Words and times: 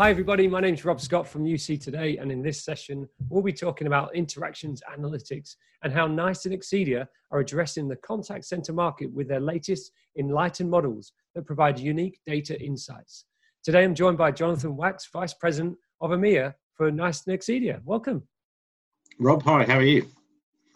Hi, 0.00 0.08
everybody. 0.08 0.48
My 0.48 0.60
name 0.60 0.72
is 0.72 0.82
Rob 0.86 0.98
Scott 0.98 1.28
from 1.28 1.44
UC 1.44 1.78
Today, 1.78 2.16
and 2.16 2.32
in 2.32 2.40
this 2.40 2.64
session, 2.64 3.06
we'll 3.28 3.42
be 3.42 3.52
talking 3.52 3.86
about 3.86 4.14
interactions 4.14 4.80
analytics 4.90 5.56
and 5.82 5.92
how 5.92 6.06
NICE 6.06 6.46
and 6.46 6.54
Nexidia 6.54 7.06
are 7.30 7.40
addressing 7.40 7.86
the 7.86 7.96
contact 7.96 8.46
center 8.46 8.72
market 8.72 9.12
with 9.12 9.28
their 9.28 9.40
latest 9.40 9.92
enlightened 10.18 10.70
models 10.70 11.12
that 11.34 11.44
provide 11.44 11.78
unique 11.78 12.18
data 12.26 12.58
insights. 12.58 13.26
Today, 13.62 13.84
I'm 13.84 13.94
joined 13.94 14.16
by 14.16 14.30
Jonathan 14.30 14.74
Wax, 14.74 15.06
Vice 15.12 15.34
President 15.34 15.76
of 16.00 16.12
EMEA 16.12 16.54
for 16.72 16.90
NICE 16.90 17.26
and 17.26 17.38
Nexidia. 17.38 17.82
Welcome. 17.84 18.22
Rob, 19.18 19.42
hi, 19.42 19.66
how 19.66 19.76
are 19.76 19.82
you? 19.82 20.06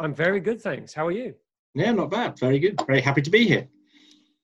I'm 0.01 0.15
very 0.15 0.41
good, 0.41 0.61
thanks. 0.61 0.93
How 0.93 1.07
are 1.07 1.13
you? 1.13 1.35
Yeah, 1.75 1.93
not 1.93 2.11
bad. 2.11 2.39
Very 2.39 2.59
good. 2.59 2.79
Very 2.87 3.01
happy 3.01 3.23
to 3.23 3.31
be 3.31 3.47
here. 3.47 3.69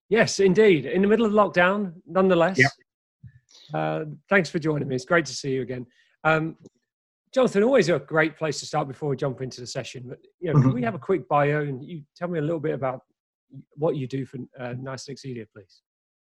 Yes, 0.09 0.41
indeed. 0.41 0.87
In 0.87 1.03
the 1.03 1.09
middle 1.09 1.27
of 1.27 1.33
lockdown, 1.33 1.93
nonetheless. 2.07 2.57
Yep. 2.57 2.71
Uh, 3.73 4.05
thanks 4.29 4.51
for 4.51 4.59
joining 4.59 4.89
me. 4.89 4.95
It's 4.95 5.05
great 5.05 5.27
to 5.27 5.35
see 5.35 5.53
you 5.53 5.63
again. 5.63 5.87
Um, 6.25 6.57
Jonathan, 7.33 7.63
always 7.63 7.89
a 7.89 7.99
great 7.99 8.37
place 8.37 8.59
to 8.61 8.67
start 8.67 8.89
before 8.89 9.09
we 9.09 9.17
jump 9.17 9.41
into 9.41 9.61
the 9.61 9.67
session. 9.67 10.05
But 10.09 10.19
you 10.41 10.49
know, 10.49 10.59
mm-hmm. 10.59 10.69
can 10.69 10.75
we 10.75 10.83
have 10.83 10.95
a 10.95 10.99
quick 10.99 11.29
bio 11.29 11.63
and 11.63 11.83
you 11.83 12.03
tell 12.17 12.29
me 12.29 12.39
a 12.39 12.43
little 12.43 12.61
bit 12.61 12.75
about 12.75 13.03
what 13.77 13.97
you 13.97 14.07
do 14.07 14.27
for 14.27 14.39
uh, 14.59 14.75
Nice 14.79 15.07
Nexidia, 15.07 15.47
please? 15.55 15.83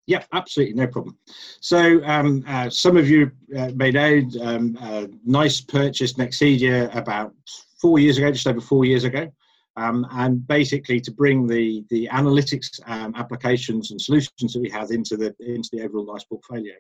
Yeah, 0.08 0.24
absolutely, 0.34 0.76
no 0.76 0.88
problem. 0.88 1.18
So, 1.62 2.04
um, 2.06 2.44
uh, 2.48 2.70
some 2.70 2.96
of 2.96 3.10
you 3.10 3.32
uh, 3.58 3.72
may 3.76 3.92
know 3.92 4.22
um, 4.42 4.78
uh, 4.80 5.08
Nice 5.26 5.62
purchased 5.62 6.18
Nexidia 6.18 6.96
about 6.96 7.34
four 7.82 7.98
years 7.98 8.18
ago, 8.18 8.32
just 8.32 8.48
over 8.48 8.62
four 8.62 8.86
years 8.86 9.04
ago, 9.04 9.32
um, 9.78 10.06
and 10.12 10.48
basically 10.48 11.00
to 11.02 11.12
bring 11.12 11.48
the 11.48 11.84
the 11.90 12.08
analytics 12.12 12.80
um, 12.86 13.14
applications 13.16 13.92
and 13.92 14.00
solutions 14.00 14.54
that 14.54 14.62
we 14.62 14.70
have 14.70 14.92
into 14.92 15.18
the 15.18 15.36
into 15.40 15.70
the 15.74 15.82
overall 15.84 16.06
Nice 16.14 16.24
portfolio. 16.24 16.74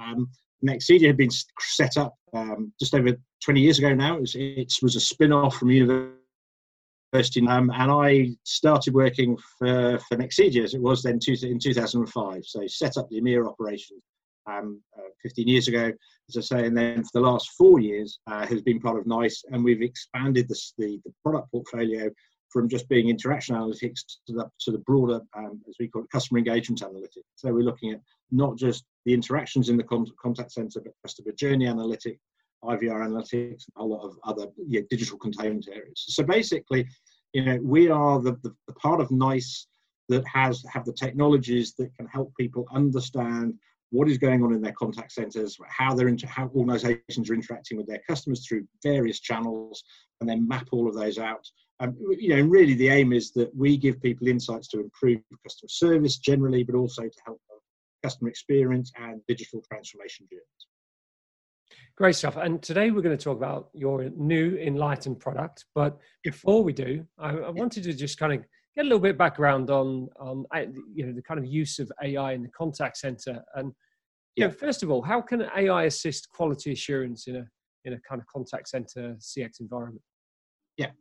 Um, 0.00 0.30
had 1.06 1.16
been 1.16 1.30
set 1.60 1.96
up 1.96 2.14
um, 2.34 2.72
just 2.78 2.94
over 2.94 3.16
20 3.44 3.60
years 3.60 3.78
ago 3.78 3.94
now. 3.94 4.16
It 4.16 4.20
was, 4.20 4.34
it 4.36 4.72
was 4.82 4.96
a 4.96 5.00
spin 5.00 5.32
off 5.32 5.56
from 5.56 5.70
university, 5.70 6.16
um, 7.48 7.70
and 7.70 7.90
I 7.90 8.30
started 8.44 8.94
working 8.94 9.36
for, 9.58 9.98
for 10.08 10.16
as 10.64 10.74
it 10.74 10.80
was 10.80 11.02
then 11.02 11.18
two, 11.18 11.34
in 11.42 11.58
2005. 11.58 12.44
So 12.44 12.66
set 12.66 12.96
up 12.96 13.08
the 13.08 13.20
EMEA 13.20 13.46
operations 13.46 14.02
um, 14.46 14.80
uh, 14.98 15.08
15 15.22 15.48
years 15.48 15.68
ago, 15.68 15.92
as 16.28 16.36
I 16.36 16.40
say, 16.40 16.66
and 16.66 16.76
then 16.76 17.02
for 17.04 17.10
the 17.14 17.20
last 17.20 17.50
four 17.56 17.80
years 17.80 18.20
uh, 18.26 18.46
has 18.46 18.62
been 18.62 18.80
part 18.80 18.98
of 18.98 19.06
NICE, 19.06 19.44
and 19.50 19.64
we've 19.64 19.82
expanded 19.82 20.48
the, 20.48 20.60
the, 20.78 21.00
the 21.04 21.12
product 21.22 21.50
portfolio 21.50 22.10
from 22.50 22.68
just 22.68 22.88
being 22.88 23.08
interaction 23.08 23.54
analytics 23.54 24.00
to 24.26 24.32
the, 24.32 24.50
to 24.60 24.72
the 24.72 24.78
broader, 24.78 25.20
um, 25.36 25.60
as 25.68 25.76
we 25.78 25.88
call 25.88 26.02
it, 26.02 26.10
customer 26.10 26.38
engagement 26.38 26.82
analytics. 26.82 27.24
So 27.36 27.52
we're 27.52 27.62
looking 27.62 27.92
at 27.92 28.00
not 28.30 28.56
just 28.56 28.84
the 29.06 29.14
interactions 29.14 29.68
in 29.68 29.76
the 29.76 30.12
contact 30.20 30.52
center, 30.52 30.80
but 30.80 30.92
customer 31.04 31.32
journey 31.32 31.66
analytics, 31.66 32.18
IVR 32.64 33.06
analytics, 33.06 33.64
and 33.64 33.76
a 33.76 33.84
lot 33.84 34.04
of 34.04 34.18
other 34.24 34.46
yeah, 34.66 34.80
digital 34.90 35.18
containment 35.18 35.68
areas. 35.72 36.04
So 36.08 36.24
basically, 36.24 36.86
you 37.32 37.44
know, 37.44 37.58
we 37.62 37.88
are 37.88 38.20
the, 38.20 38.32
the, 38.42 38.54
the 38.66 38.74
part 38.74 39.00
of 39.00 39.10
NICE 39.10 39.66
that 40.08 40.26
has 40.26 40.64
have 40.72 40.84
the 40.84 40.92
technologies 40.92 41.74
that 41.78 41.94
can 41.96 42.06
help 42.08 42.32
people 42.38 42.66
understand 42.74 43.54
what 43.90 44.08
is 44.08 44.18
going 44.18 44.42
on 44.42 44.52
in 44.52 44.60
their 44.60 44.72
contact 44.72 45.12
centers, 45.12 45.56
how 45.68 45.94
they're 45.94 46.08
into 46.08 46.26
how 46.26 46.48
organizations 46.54 47.30
are 47.30 47.34
interacting 47.34 47.76
with 47.76 47.86
their 47.86 48.00
customers 48.08 48.46
through 48.46 48.66
various 48.82 49.20
channels, 49.20 49.82
and 50.20 50.28
then 50.28 50.46
map 50.46 50.68
all 50.72 50.88
of 50.88 50.94
those 50.94 51.18
out 51.18 51.44
um, 51.80 51.96
you 51.98 52.28
know, 52.28 52.36
and 52.36 52.50
really 52.50 52.74
the 52.74 52.88
aim 52.88 53.12
is 53.12 53.32
that 53.32 53.54
we 53.56 53.76
give 53.76 54.00
people 54.02 54.28
insights 54.28 54.68
to 54.68 54.80
improve 54.80 55.20
customer 55.42 55.68
service 55.68 56.18
generally, 56.18 56.62
but 56.62 56.74
also 56.74 57.02
to 57.02 57.20
help 57.24 57.40
customer 58.02 58.28
experience 58.28 58.92
and 58.96 59.20
digital 59.26 59.62
transformation 59.70 60.26
journeys. 60.30 60.44
Great 61.96 62.16
stuff. 62.16 62.36
And 62.36 62.62
today 62.62 62.90
we're 62.90 63.02
going 63.02 63.16
to 63.16 63.22
talk 63.22 63.36
about 63.36 63.68
your 63.74 64.10
new 64.16 64.56
Enlightened 64.56 65.20
product. 65.20 65.66
But 65.74 65.98
before 66.22 66.62
we 66.62 66.72
do, 66.72 67.04
I, 67.18 67.30
I 67.30 67.50
wanted 67.50 67.84
to 67.84 67.92
just 67.92 68.18
kind 68.18 68.32
of 68.32 68.40
get 68.74 68.82
a 68.82 68.84
little 68.84 69.00
bit 69.00 69.18
background 69.18 69.70
on, 69.70 70.08
on 70.18 70.44
uh, 70.54 70.62
you 70.94 71.06
know, 71.06 71.12
the 71.12 71.22
kind 71.22 71.38
of 71.38 71.46
use 71.46 71.78
of 71.78 71.90
AI 72.02 72.32
in 72.32 72.42
the 72.42 72.48
contact 72.48 72.96
center. 72.96 73.42
And 73.54 73.72
you 74.36 74.44
yeah. 74.44 74.46
know, 74.46 74.52
first 74.52 74.82
of 74.82 74.90
all, 74.90 75.02
how 75.02 75.20
can 75.20 75.46
AI 75.56 75.84
assist 75.84 76.28
quality 76.30 76.72
assurance 76.72 77.26
in 77.26 77.36
a 77.36 77.46
in 77.84 77.94
a 77.94 78.00
kind 78.06 78.20
of 78.20 78.26
contact 78.26 78.68
center 78.68 79.16
CX 79.18 79.60
environment? 79.60 80.02
Yeah. 80.80 80.92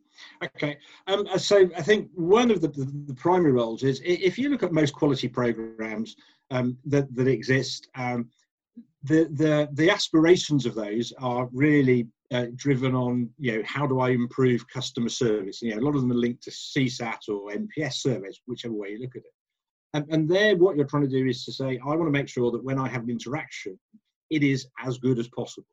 Okay. 0.44 0.78
Um, 1.08 1.26
uh, 1.32 1.38
so 1.38 1.70
I 1.78 1.82
think 1.82 2.10
one 2.14 2.52
of 2.52 2.60
the, 2.60 2.68
the, 2.68 2.86
the, 3.08 3.14
primary 3.14 3.54
roles 3.54 3.84
is 3.84 4.02
if 4.04 4.38
you 4.38 4.50
look 4.50 4.64
at 4.64 4.74
most 4.74 4.94
quality 4.94 5.30
programs 5.30 6.16
um, 6.52 6.78
that, 6.86 7.14
that 7.16 7.28
exist, 7.28 7.88
um, 7.96 8.30
the, 9.04 9.30
the, 9.32 9.70
the 9.74 9.90
aspirations 9.90 10.66
of 10.66 10.76
those 10.76 11.14
are 11.20 11.48
really 11.54 12.08
uh, 12.32 12.48
driven 12.56 12.94
on, 12.94 13.30
you 13.40 13.54
know, 13.54 13.64
how 13.66 13.88
do 13.88 14.02
I 14.02 14.10
improve 14.10 14.68
customer 14.68 15.10
service? 15.10 15.62
You 15.62 15.74
know, 15.76 15.82
a 15.82 15.86
lot 15.86 15.96
of 15.96 16.02
them 16.02 16.12
are 16.12 16.16
linked 16.16 16.44
to 16.44 16.52
CSAT 16.52 17.30
or 17.30 17.52
NPS 17.52 17.94
surveys, 17.94 18.42
whichever 18.46 18.74
way 18.74 18.90
you 18.90 19.00
look 19.00 19.16
at 19.16 19.24
it. 19.24 19.34
And, 19.94 20.06
and 20.10 20.30
there, 20.30 20.56
what 20.58 20.76
you're 20.76 20.86
trying 20.86 21.10
to 21.10 21.10
do 21.10 21.26
is 21.26 21.46
to 21.46 21.54
say, 21.54 21.80
I 21.84 21.88
want 21.88 22.08
to 22.08 22.12
make 22.12 22.28
sure 22.28 22.52
that 22.52 22.64
when 22.64 22.78
I 22.78 22.90
have 22.90 23.04
an 23.04 23.10
interaction, 23.10 23.80
it 24.30 24.44
is 24.44 24.68
as 24.86 24.98
good 24.98 25.18
as 25.18 25.30
possible. 25.30 25.66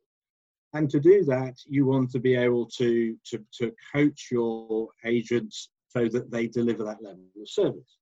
And 0.75 0.91
to 0.91 1.01
do 1.01 1.25
that, 1.25 1.55
you 1.67 1.87
want 1.87 2.11
to 2.11 2.19
be 2.19 2.35
able 2.35 2.67
to, 2.77 3.17
to, 3.31 3.45
to 3.59 3.73
coach 3.95 4.29
your 4.31 4.89
agents 5.05 5.71
so 5.89 6.09
that 6.09 6.31
they 6.31 6.47
deliver 6.47 6.85
that 6.85 7.03
level 7.03 7.25
of 7.41 7.49
service. 7.49 7.99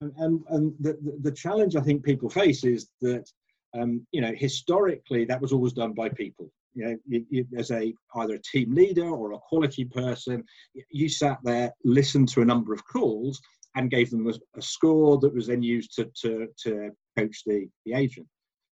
And, 0.00 0.12
and, 0.18 0.44
and 0.48 0.74
the, 0.80 0.98
the 1.22 1.32
challenge 1.32 1.76
I 1.76 1.80
think 1.80 2.04
people 2.04 2.28
face 2.28 2.64
is 2.64 2.88
that, 3.00 3.30
um, 3.78 4.06
you 4.12 4.20
know, 4.20 4.32
historically 4.36 5.24
that 5.26 5.40
was 5.40 5.52
always 5.52 5.72
done 5.72 5.92
by 5.92 6.08
people. 6.08 6.50
You 6.74 6.84
know, 6.84 6.96
you, 7.06 7.26
you, 7.30 7.46
as 7.56 7.70
a 7.70 7.94
either 8.16 8.34
a 8.34 8.42
team 8.42 8.74
leader 8.74 9.08
or 9.08 9.32
a 9.32 9.38
quality 9.38 9.84
person, 9.84 10.44
you 10.90 11.08
sat 11.08 11.38
there, 11.42 11.72
listened 11.84 12.28
to 12.30 12.42
a 12.42 12.44
number 12.44 12.74
of 12.74 12.84
calls, 12.86 13.40
and 13.76 13.90
gave 13.90 14.10
them 14.10 14.26
a, 14.26 14.32
a 14.58 14.62
score 14.62 15.18
that 15.18 15.34
was 15.34 15.46
then 15.46 15.62
used 15.62 15.94
to, 15.94 16.10
to, 16.22 16.48
to 16.64 16.90
coach 17.16 17.42
the, 17.46 17.68
the 17.84 17.92
agent. 17.92 18.26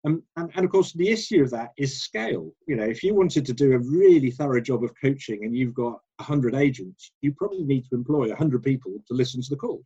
And, 0.06 0.22
and 0.38 0.66
of 0.66 0.70
course, 0.70 0.94
the 0.94 1.10
issue 1.10 1.44
of 1.44 1.52
that 1.52 1.72
is 1.78 2.02
scale. 2.02 2.52
You 2.68 2.78
know, 2.78 2.86
if 2.86 3.04
you 3.04 3.14
wanted 3.14 3.46
to 3.46 3.54
do 3.54 3.74
a 3.74 3.80
really 3.80 4.32
thorough 4.32 4.62
job 4.62 4.84
of 4.84 4.94
coaching 5.02 5.44
and 5.44 5.56
you've 5.56 5.74
got 5.74 6.00
100 6.18 6.56
agents, 6.56 7.12
you 7.22 7.34
probably 7.34 7.64
need 7.64 7.84
to 7.90 7.96
employ 7.96 8.30
100 8.30 8.64
people 8.64 8.94
to 9.08 9.14
listen 9.14 9.42
to 9.42 9.50
the 9.50 9.58
calls. 9.58 9.86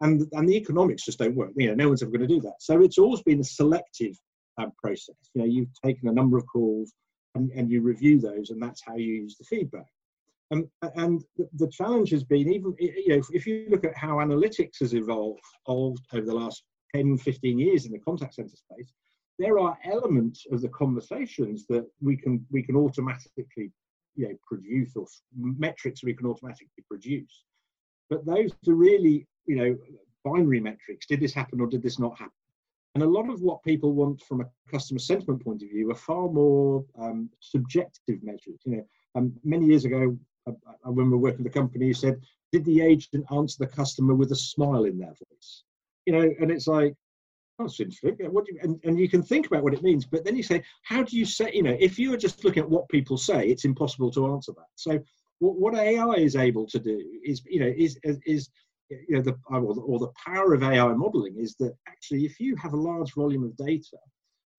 And, 0.00 0.26
and 0.32 0.48
the 0.48 0.56
economics 0.56 1.04
just 1.04 1.20
don't 1.20 1.36
work. 1.36 1.52
You 1.56 1.68
know, 1.68 1.74
no 1.74 1.88
one's 1.88 2.02
ever 2.02 2.10
going 2.10 2.28
to 2.28 2.34
do 2.34 2.40
that. 2.40 2.56
So 2.58 2.82
it's 2.82 2.98
always 2.98 3.22
been 3.22 3.40
a 3.40 3.44
selective 3.44 4.18
um, 4.58 4.72
process. 4.82 5.16
You 5.34 5.42
know, 5.42 5.48
you've 5.48 5.72
taken 5.84 6.08
a 6.08 6.12
number 6.12 6.36
of 6.36 6.44
calls 6.46 6.92
and, 7.36 7.50
and 7.52 7.70
you 7.70 7.80
review 7.80 8.20
those, 8.20 8.50
and 8.50 8.60
that's 8.60 8.82
how 8.84 8.96
you 8.96 9.14
use 9.14 9.36
the 9.36 9.44
feedback. 9.44 9.86
And 10.50 10.68
the, 11.36 11.48
the, 11.54 11.68
challenge 11.68 12.10
has 12.10 12.22
been 12.22 12.52
even, 12.52 12.74
you 12.78 13.08
know, 13.08 13.16
if, 13.16 13.26
if 13.32 13.46
you 13.46 13.66
look 13.70 13.84
at 13.84 13.96
how 13.96 14.16
analytics 14.16 14.78
has 14.80 14.94
evolved, 14.94 15.40
evolved 15.66 16.04
over 16.12 16.24
the 16.24 16.34
last 16.34 16.62
10, 16.94 17.18
15 17.18 17.58
years 17.58 17.86
in 17.86 17.92
the 17.92 17.98
contact 17.98 18.34
center 18.34 18.54
space, 18.54 18.92
there 19.38 19.58
are 19.58 19.78
elements 19.84 20.46
of 20.50 20.60
the 20.60 20.68
conversations 20.68 21.66
that 21.68 21.86
we 22.00 22.16
can 22.16 22.44
we 22.50 22.62
can 22.62 22.76
automatically 22.76 23.72
you 24.16 24.28
know 24.28 24.34
produce 24.46 24.96
or 24.96 25.06
metrics 25.34 26.04
we 26.04 26.14
can 26.14 26.26
automatically 26.26 26.84
produce. 26.88 27.44
But 28.10 28.24
those 28.24 28.52
are 28.68 28.74
really 28.74 29.26
you 29.46 29.56
know 29.56 29.76
binary 30.24 30.60
metrics. 30.60 31.06
Did 31.06 31.20
this 31.20 31.34
happen 31.34 31.60
or 31.60 31.66
did 31.66 31.82
this 31.82 31.98
not 31.98 32.18
happen? 32.18 32.32
And 32.94 33.02
a 33.02 33.08
lot 33.08 33.28
of 33.28 33.42
what 33.42 33.62
people 33.64 33.92
want 33.92 34.22
from 34.22 34.40
a 34.40 34.48
customer 34.70 35.00
sentiment 35.00 35.44
point 35.44 35.62
of 35.62 35.68
view 35.68 35.90
are 35.90 35.96
far 35.96 36.28
more 36.28 36.84
um, 36.96 37.28
subjective 37.40 38.22
measures. 38.22 38.60
You 38.64 38.76
know 38.76 38.84
um, 39.16 39.32
many 39.42 39.66
years 39.66 39.84
ago 39.84 40.16
I, 40.46 40.90
we 40.90 41.02
were 41.02 41.18
working 41.18 41.42
with 41.42 41.52
a 41.52 41.58
company 41.58 41.88
who 41.88 41.94
said 41.94 42.20
did 42.52 42.64
the 42.64 42.82
agent 42.82 43.26
answer 43.34 43.56
the 43.58 43.66
customer 43.66 44.14
with 44.14 44.30
a 44.30 44.36
smile 44.36 44.84
in 44.84 44.98
their 44.98 45.14
voice? 45.30 45.64
You 46.06 46.12
know 46.12 46.34
and 46.40 46.52
it's 46.52 46.68
like 46.68 46.94
that's 47.58 47.78
interesting. 47.78 48.32
What 48.32 48.48
you, 48.48 48.58
and, 48.62 48.80
and 48.84 48.98
you 48.98 49.08
can 49.08 49.22
think 49.22 49.46
about 49.46 49.62
what 49.62 49.74
it 49.74 49.82
means, 49.82 50.04
but 50.04 50.24
then 50.24 50.36
you 50.36 50.42
say, 50.42 50.62
how 50.82 51.02
do 51.02 51.16
you 51.16 51.24
say, 51.24 51.50
you 51.52 51.62
know, 51.62 51.76
if 51.78 51.98
you 51.98 52.12
are 52.12 52.18
just 52.18 52.44
looking 52.44 52.62
at 52.62 52.68
what 52.68 52.88
people 52.88 53.16
say, 53.16 53.46
it's 53.48 53.64
impossible 53.64 54.10
to 54.12 54.32
answer 54.32 54.52
that. 54.56 54.66
So 54.74 54.98
what, 55.38 55.56
what 55.56 55.74
AI 55.74 56.14
is 56.14 56.36
able 56.36 56.66
to 56.66 56.78
do 56.78 57.00
is, 57.24 57.42
you 57.46 57.60
know, 57.60 57.72
is, 57.76 57.98
is, 58.26 58.50
you 58.90 59.16
know, 59.16 59.22
the, 59.22 59.36
or 59.46 59.74
the, 59.74 59.80
or 59.80 59.98
the 59.98 60.12
power 60.26 60.52
of 60.54 60.62
AI 60.62 60.92
modeling 60.94 61.36
is 61.38 61.54
that 61.60 61.74
actually 61.88 62.24
if 62.24 62.40
you 62.40 62.56
have 62.56 62.72
a 62.72 62.80
large 62.80 63.12
volume 63.14 63.44
of 63.44 63.56
data 63.56 63.98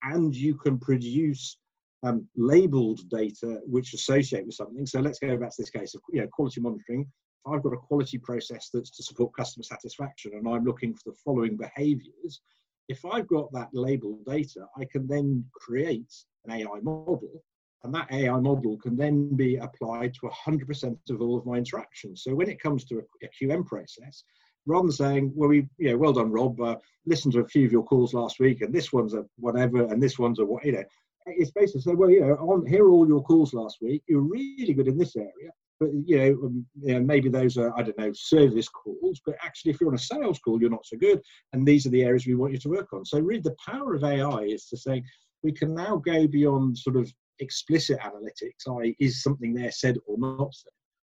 and 0.04 0.36
you 0.36 0.56
can 0.56 0.80
produce 0.80 1.58
um, 2.04 2.28
labeled 2.36 3.02
data 3.10 3.60
which 3.66 3.94
associate 3.94 4.46
with 4.46 4.56
something. 4.56 4.86
So 4.86 5.00
let's 5.00 5.20
go 5.20 5.36
back 5.38 5.50
to 5.50 5.62
this 5.62 5.70
case 5.70 5.96
of 5.96 6.02
you 6.12 6.22
know, 6.22 6.28
quality 6.32 6.62
monitoring. 6.62 7.08
I've 7.48 7.64
got 7.64 7.74
a 7.74 7.78
quality 7.78 8.18
process 8.18 8.70
that's 8.74 8.92
to 8.92 9.04
support 9.04 9.36
customer 9.36 9.64
satisfaction 9.64 10.34
and 10.36 10.48
I'm 10.48 10.64
looking 10.64 10.94
for 10.94 11.12
the 11.12 11.18
following 11.24 11.58
behaviors, 11.58 12.42
if 12.88 13.04
I've 13.06 13.28
got 13.28 13.52
that 13.54 13.70
labeled 13.74 14.26
data, 14.26 14.68
I 14.78 14.86
can 14.86 15.08
then 15.08 15.46
create 15.54 16.14
an 16.46 16.52
AI 16.52 16.80
model, 16.82 17.44
and 17.84 17.94
that 17.94 18.12
AI 18.12 18.40
model 18.40 18.78
can 18.78 18.96
then 18.96 19.36
be 19.36 19.58
applied 19.58 20.14
to 20.16 20.30
100% 20.48 20.98
of 21.10 21.22
all 21.22 21.38
of 21.38 21.46
my 21.46 21.56
interactions. 21.56 22.24
So 22.24 22.34
when 22.36 22.50
it 22.50 22.62
comes 22.62 22.86
to 22.86 23.00
a, 23.00 23.26
a 23.26 23.30
QM 23.40 23.66
process, 23.66 24.24
rather 24.66 24.88
than 24.88 24.92
saying, 24.92 25.32
well, 25.36 25.50
we, 25.50 25.68
you 25.78 25.92
know, 25.92 25.98
well 25.98 26.14
done, 26.14 26.32
Rob, 26.32 26.60
uh, 26.60 26.78
listened 27.06 27.34
to 27.34 27.42
a 27.42 27.48
few 27.48 27.66
of 27.66 27.72
your 27.72 27.84
calls 27.84 28.14
last 28.14 28.40
week, 28.40 28.62
and 28.62 28.74
this 28.74 28.92
one's 28.92 29.14
a 29.14 29.26
whatever, 29.38 29.86
and 29.86 30.02
this 30.02 30.18
one's 30.18 30.40
a 30.40 30.46
what, 30.46 30.66
you 30.66 30.74
know, 30.74 30.84
it's 31.28 31.52
basically 31.52 31.82
say, 31.82 31.96
well, 31.96 32.10
you 32.10 32.22
know, 32.22 32.36
on 32.36 32.66
here 32.66 32.86
are 32.86 32.92
all 32.92 33.08
your 33.08 33.24
calls 33.24 33.54
last 33.54 33.78
week. 33.82 34.04
You're 34.08 34.22
really 34.22 34.74
good 34.74 34.88
in 34.88 34.98
this 34.98 35.16
area, 35.16 35.52
but 35.80 35.90
you 36.06 36.18
know, 36.18 36.32
um, 36.46 36.66
you 36.82 36.94
know, 36.94 37.02
maybe 37.02 37.30
those 37.30 37.58
are 37.58 37.78
I 37.78 37.84
don't 37.84 37.98
know 37.98 38.12
service 38.14 38.70
calls, 38.70 39.22
but 39.26 39.36
actually, 39.44 39.72
if 39.72 39.82
you're 39.82 39.90
on 39.90 39.96
a 39.96 40.00
sales 40.00 40.40
call, 40.40 40.60
you're 40.60 40.70
not 40.70 40.86
so 40.86 40.98
good, 40.98 41.22
and 41.54 41.68
these 41.68 41.86
are 41.86 41.90
the 41.90 42.04
areas 42.04 42.26
we 42.26 42.36
want 42.36 42.54
you 42.54 42.60
to 42.60 42.70
work 42.70 42.94
on. 42.94 43.06
So, 43.06 43.20
really, 43.20 43.42
the 43.42 43.56
power 43.66 43.94
of 43.94 44.04
AI 44.04 44.44
is 44.44 44.66
to 44.68 44.78
say 44.78 45.04
we 45.44 45.52
can 45.52 45.74
now 45.74 45.98
go 45.98 46.28
beyond 46.28 46.78
sort 46.78 46.96
of 46.96 47.12
explicit 47.40 48.00
analytics, 48.00 48.82
i.e., 48.82 48.96
is 49.00 49.22
something 49.22 49.54
there 49.54 49.72
said 49.72 49.98
or 50.08 50.18
not 50.18 50.54
said, 50.54 50.72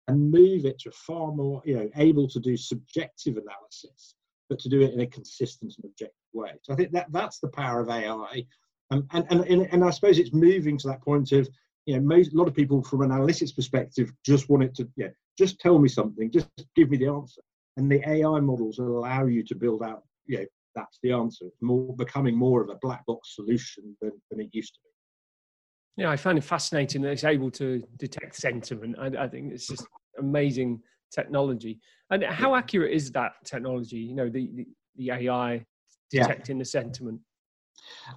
and 0.07 0.31
move 0.31 0.65
it 0.65 0.79
to 0.79 0.91
far 0.91 1.31
more, 1.31 1.61
you 1.65 1.75
know, 1.75 1.89
able 1.95 2.27
to 2.27 2.39
do 2.39 2.57
subjective 2.57 3.37
analysis, 3.37 4.15
but 4.49 4.59
to 4.59 4.69
do 4.69 4.81
it 4.81 4.93
in 4.93 5.01
a 5.01 5.07
consistent 5.07 5.73
and 5.77 5.85
objective 5.85 6.15
way. 6.33 6.51
So 6.63 6.73
I 6.73 6.75
think 6.75 6.91
that 6.93 7.11
that's 7.11 7.39
the 7.39 7.49
power 7.49 7.81
of 7.81 7.89
AI, 7.89 8.43
um, 8.89 9.05
and, 9.11 9.25
and 9.29 9.41
and 9.41 9.67
and 9.71 9.83
I 9.83 9.91
suppose 9.91 10.17
it's 10.17 10.33
moving 10.33 10.77
to 10.79 10.87
that 10.87 11.03
point 11.03 11.31
of 11.31 11.47
you 11.87 11.95
know, 11.95 12.01
most, 12.01 12.33
a 12.33 12.37
lot 12.37 12.49
of 12.49 12.53
people 12.53 12.83
from 12.83 13.01
an 13.01 13.09
analytics 13.09 13.55
perspective 13.55 14.11
just 14.25 14.49
want 14.49 14.61
it 14.61 14.75
to, 14.75 14.87
yeah, 14.97 15.07
just 15.37 15.57
tell 15.59 15.79
me 15.79 15.87
something, 15.87 16.29
just 16.29 16.49
give 16.75 16.89
me 16.89 16.97
the 16.97 17.07
answer. 17.07 17.41
And 17.77 17.89
the 17.89 18.07
AI 18.07 18.41
models 18.41 18.77
allow 18.77 19.25
you 19.25 19.41
to 19.45 19.55
build 19.55 19.81
out, 19.81 20.03
you 20.25 20.39
know, 20.39 20.45
that's 20.75 20.99
the 21.01 21.13
answer. 21.13 21.45
It's 21.45 21.61
more 21.61 21.95
becoming 21.95 22.35
more 22.35 22.61
of 22.61 22.69
a 22.69 22.75
black 22.81 23.05
box 23.05 23.35
solution 23.35 23.95
than, 24.01 24.11
than 24.29 24.41
it 24.41 24.49
used 24.51 24.73
to 24.73 24.79
be. 24.83 26.03
Yeah, 26.03 26.11
I 26.11 26.17
find 26.17 26.37
it 26.37 26.43
fascinating 26.43 27.01
that 27.03 27.11
it's 27.11 27.23
able 27.23 27.49
to 27.51 27.81
detect 27.97 28.35
sentiment. 28.35 28.97
I, 28.99 29.07
I 29.23 29.27
think 29.29 29.53
it's 29.53 29.67
just 29.67 29.87
amazing 30.19 30.81
technology. 31.09 31.79
And 32.11 32.23
how 32.25 32.53
accurate 32.53 32.93
is 32.93 33.11
that 33.13 33.31
technology? 33.45 33.97
You 33.97 34.13
know, 34.13 34.29
the 34.29 34.51
the, 34.53 34.67
the 34.97 35.11
AI 35.11 35.65
detecting 36.11 36.57
yeah. 36.57 36.61
the 36.61 36.65
sentiment. 36.65 37.21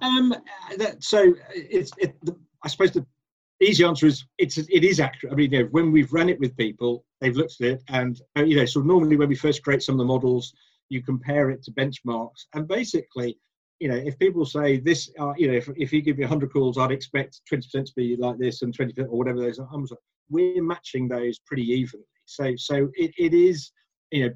Um, 0.01 0.35
that, 0.77 1.03
so 1.03 1.33
it's 1.55 1.91
it, 1.97 2.13
the, 2.23 2.35
I 2.63 2.67
suppose 2.67 2.91
the 2.91 3.05
easy 3.61 3.83
answer 3.83 4.07
is 4.07 4.25
it's 4.37 4.57
it 4.57 4.83
is 4.83 4.99
accurate. 4.99 5.33
I 5.33 5.35
mean, 5.35 5.51
you 5.51 5.63
know, 5.63 5.69
when 5.71 5.91
we've 5.91 6.11
run 6.13 6.29
it 6.29 6.39
with 6.39 6.55
people, 6.57 7.05
they've 7.19 7.35
looked 7.35 7.55
at 7.61 7.67
it, 7.67 7.83
and 7.89 8.21
uh, 8.37 8.43
you 8.43 8.55
know, 8.55 8.65
so 8.65 8.81
normally 8.81 9.17
when 9.17 9.29
we 9.29 9.35
first 9.35 9.63
create 9.63 9.83
some 9.83 9.95
of 9.95 9.99
the 9.99 10.05
models, 10.05 10.53
you 10.89 11.01
compare 11.03 11.49
it 11.49 11.63
to 11.63 11.71
benchmarks, 11.71 12.45
and 12.53 12.67
basically, 12.67 13.37
you 13.79 13.89
know, 13.89 13.95
if 13.95 14.17
people 14.19 14.45
say 14.45 14.79
this, 14.79 15.09
uh, 15.19 15.33
you 15.37 15.47
know, 15.47 15.55
if, 15.55 15.69
if 15.75 15.91
you 15.91 16.01
give 16.01 16.17
me 16.17 16.23
100 16.23 16.51
calls, 16.51 16.77
I'd 16.77 16.91
expect 16.91 17.41
20% 17.51 17.85
to 17.85 17.93
be 17.95 18.15
like 18.15 18.37
this 18.37 18.61
and 18.61 18.77
20% 18.77 18.99
or 18.99 19.17
whatever 19.17 19.39
those. 19.39 19.59
are. 19.59 19.67
We're 20.29 20.63
matching 20.63 21.07
those 21.07 21.39
pretty 21.39 21.63
evenly. 21.63 22.05
So 22.25 22.53
so 22.55 22.89
it, 22.93 23.11
it 23.17 23.33
is, 23.33 23.71
you 24.11 24.27
know, 24.27 24.33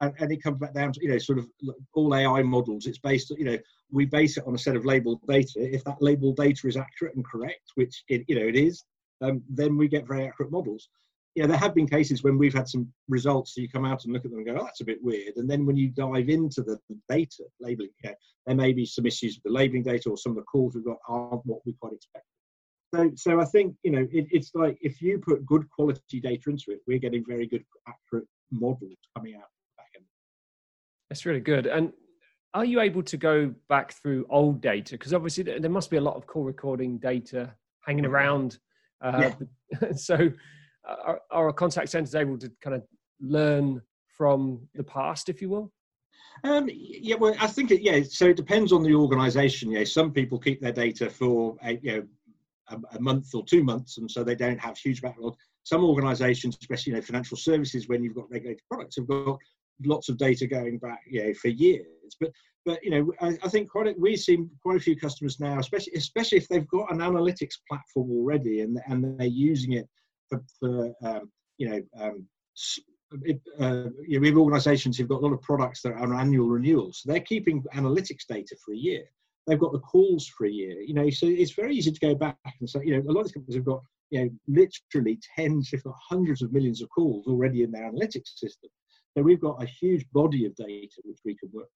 and, 0.00 0.12
and, 0.18 0.32
it 0.32 0.42
comes 0.42 0.58
back 0.58 0.74
down 0.74 0.92
to 0.92 1.00
you 1.02 1.08
know 1.08 1.18
sort 1.18 1.38
of 1.38 1.46
all 1.94 2.14
AI 2.14 2.42
models. 2.42 2.86
It's 2.86 2.98
based 2.98 3.30
you 3.30 3.44
know 3.44 3.58
we 3.90 4.04
base 4.04 4.36
it 4.36 4.44
on 4.46 4.54
a 4.54 4.58
set 4.58 4.76
of 4.76 4.84
labeled 4.84 5.20
data. 5.28 5.52
If 5.56 5.84
that 5.84 6.00
labeled 6.00 6.36
data 6.36 6.66
is 6.66 6.76
accurate 6.76 7.16
and 7.16 7.24
correct, 7.24 7.72
which 7.74 8.04
it 8.08 8.24
you 8.28 8.38
know 8.38 8.46
it 8.46 8.56
is, 8.56 8.84
um, 9.22 9.42
then 9.48 9.76
we 9.76 9.88
get 9.88 10.06
very 10.06 10.26
accurate 10.26 10.52
models. 10.52 10.88
You 11.34 11.42
know, 11.42 11.48
there 11.48 11.58
have 11.58 11.74
been 11.74 11.86
cases 11.86 12.22
when 12.22 12.38
we've 12.38 12.54
had 12.54 12.66
some 12.66 12.90
results, 13.08 13.54
so 13.54 13.60
you 13.60 13.68
come 13.68 13.84
out 13.84 14.04
and 14.04 14.12
look 14.14 14.24
at 14.24 14.30
them 14.30 14.38
and 14.38 14.46
go, 14.46 14.56
oh, 14.58 14.64
that's 14.64 14.80
a 14.80 14.86
bit 14.86 15.02
weird. 15.02 15.36
And 15.36 15.50
then 15.50 15.66
when 15.66 15.76
you 15.76 15.88
dive 15.90 16.30
into 16.30 16.62
the, 16.62 16.78
the 16.88 16.98
data 17.10 17.44
labeling, 17.60 17.90
you 18.02 18.08
know, 18.08 18.16
there 18.46 18.56
may 18.56 18.72
be 18.72 18.86
some 18.86 19.04
issues 19.04 19.34
with 19.36 19.42
the 19.42 19.50
labeling 19.50 19.82
data 19.82 20.08
or 20.08 20.16
some 20.16 20.32
of 20.32 20.36
the 20.36 20.44
calls 20.44 20.74
we've 20.74 20.86
got 20.86 20.96
aren't 21.06 21.44
what 21.44 21.60
we 21.66 21.74
quite 21.78 21.92
expect. 21.92 22.24
So, 22.94 23.10
so 23.16 23.40
I 23.40 23.44
think 23.44 23.74
you 23.82 23.90
know 23.90 24.06
it, 24.12 24.26
it's 24.30 24.52
like 24.54 24.78
if 24.80 25.02
you 25.02 25.18
put 25.18 25.44
good 25.44 25.68
quality 25.70 26.20
data 26.20 26.50
into 26.50 26.70
it, 26.70 26.80
we're 26.86 26.98
getting 26.98 27.24
very 27.26 27.46
good 27.46 27.64
accurate 27.86 28.28
models 28.50 28.96
coming 29.14 29.34
out. 29.34 29.48
That's 31.08 31.26
really 31.26 31.40
good. 31.40 31.66
And 31.66 31.92
are 32.54 32.64
you 32.64 32.80
able 32.80 33.02
to 33.04 33.16
go 33.16 33.54
back 33.68 33.92
through 33.92 34.26
old 34.30 34.60
data? 34.60 34.92
Because 34.92 35.14
obviously 35.14 35.44
there 35.44 35.70
must 35.70 35.90
be 35.90 35.98
a 35.98 36.00
lot 36.00 36.16
of 36.16 36.26
call 36.26 36.42
recording 36.42 36.98
data 36.98 37.54
hanging 37.84 38.04
mm-hmm. 38.04 38.14
around. 38.14 38.58
Uh, 39.02 39.30
yeah. 39.82 39.92
so 39.96 40.30
are, 40.86 41.20
are 41.30 41.52
contact 41.52 41.90
centers 41.90 42.14
able 42.14 42.38
to 42.38 42.50
kind 42.62 42.76
of 42.76 42.82
learn 43.20 43.82
from 44.16 44.66
the 44.74 44.84
past, 44.84 45.28
if 45.28 45.42
you 45.42 45.48
will? 45.48 45.72
Um, 46.44 46.68
yeah, 46.72 47.16
well, 47.16 47.34
I 47.40 47.46
think 47.46 47.70
it, 47.70 47.82
yeah. 47.82 48.02
So 48.08 48.26
it 48.26 48.36
depends 48.36 48.72
on 48.72 48.82
the 48.82 48.94
organisation. 48.94 49.70
Yeah, 49.70 49.84
some 49.84 50.12
people 50.12 50.38
keep 50.38 50.60
their 50.60 50.72
data 50.72 51.08
for 51.08 51.56
a, 51.62 51.78
you 51.82 51.92
know 51.92 52.06
a, 52.68 52.96
a, 52.96 53.00
month 53.00 53.34
or 53.34 53.44
two 53.44 53.64
months, 53.64 53.98
and 53.98 54.10
so 54.10 54.22
they 54.22 54.34
don't 54.34 54.60
have 54.60 54.76
huge 54.76 55.00
backlog. 55.00 55.34
Some 55.62 55.84
organisations, 55.84 56.56
especially 56.60 56.92
you 56.92 56.96
know 56.98 57.02
financial 57.02 57.36
services, 57.36 57.88
when 57.88 58.04
you've 58.04 58.14
got 58.14 58.30
regulated 58.30 58.62
products, 58.70 58.96
have 58.96 59.08
got 59.08 59.38
lots 59.84 60.08
of 60.08 60.18
data 60.18 60.46
going 60.46 60.78
back, 60.78 61.00
you 61.08 61.24
know, 61.24 61.34
for 61.34 61.48
years. 61.48 62.16
But 62.20 62.30
but 62.64 62.82
you 62.82 62.90
know, 62.90 63.12
I, 63.20 63.38
I 63.42 63.48
think 63.48 63.70
quite 63.70 63.88
a, 63.88 63.94
we 63.98 64.16
see 64.16 64.38
quite 64.62 64.76
a 64.76 64.80
few 64.80 64.96
customers 64.96 65.38
now, 65.38 65.58
especially 65.58 65.92
especially 65.94 66.38
if 66.38 66.48
they've 66.48 66.68
got 66.68 66.92
an 66.92 66.98
analytics 66.98 67.54
platform 67.68 68.10
already 68.10 68.60
and 68.60 68.78
and 68.86 69.18
they're 69.18 69.26
using 69.26 69.72
it 69.72 69.88
for, 70.28 70.42
for 70.60 70.92
um, 71.04 71.30
you 71.58 71.68
know. 71.68 71.80
Um, 72.00 72.26
it, 73.22 73.40
uh, 73.60 73.84
you 74.06 74.18
know, 74.18 74.20
we 74.20 74.28
have 74.28 74.36
organisations 74.36 74.98
who've 74.98 75.08
got 75.08 75.22
a 75.22 75.24
lot 75.24 75.32
of 75.32 75.40
products 75.40 75.80
that 75.82 75.92
are 75.92 76.02
on 76.02 76.12
annual 76.12 76.48
renewals. 76.48 77.02
So 77.02 77.12
they're 77.12 77.20
keeping 77.20 77.62
analytics 77.74 78.26
data 78.28 78.56
for 78.64 78.74
a 78.74 78.76
year. 78.76 79.04
They've 79.46 79.60
got 79.60 79.72
the 79.72 79.78
calls 79.78 80.26
for 80.26 80.46
a 80.46 80.50
year. 80.50 80.80
You 80.80 80.94
know, 80.94 81.08
so 81.10 81.26
it's 81.26 81.52
very 81.52 81.76
easy 81.76 81.92
to 81.92 82.00
go 82.00 82.16
back 82.16 82.36
and 82.58 82.68
say, 82.68 82.80
you 82.84 82.96
know, 82.96 83.08
a 83.08 83.12
lot 83.12 83.26
of 83.26 83.32
companies 83.32 83.54
have 83.54 83.64
got 83.64 83.80
you 84.10 84.24
know 84.24 84.30
literally 84.48 85.18
tens, 85.36 85.70
if 85.72 85.84
not 85.84 85.94
hundreds 86.08 86.42
of 86.42 86.52
millions 86.52 86.82
of 86.82 86.88
calls 86.90 87.26
already 87.26 87.62
in 87.62 87.70
their 87.70 87.90
analytics 87.90 88.36
system. 88.36 88.70
So 89.16 89.22
we've 89.22 89.40
got 89.40 89.62
a 89.62 89.66
huge 89.66 90.06
body 90.12 90.44
of 90.44 90.54
data 90.54 91.00
which 91.04 91.20
we 91.24 91.34
can 91.36 91.48
work. 91.52 91.70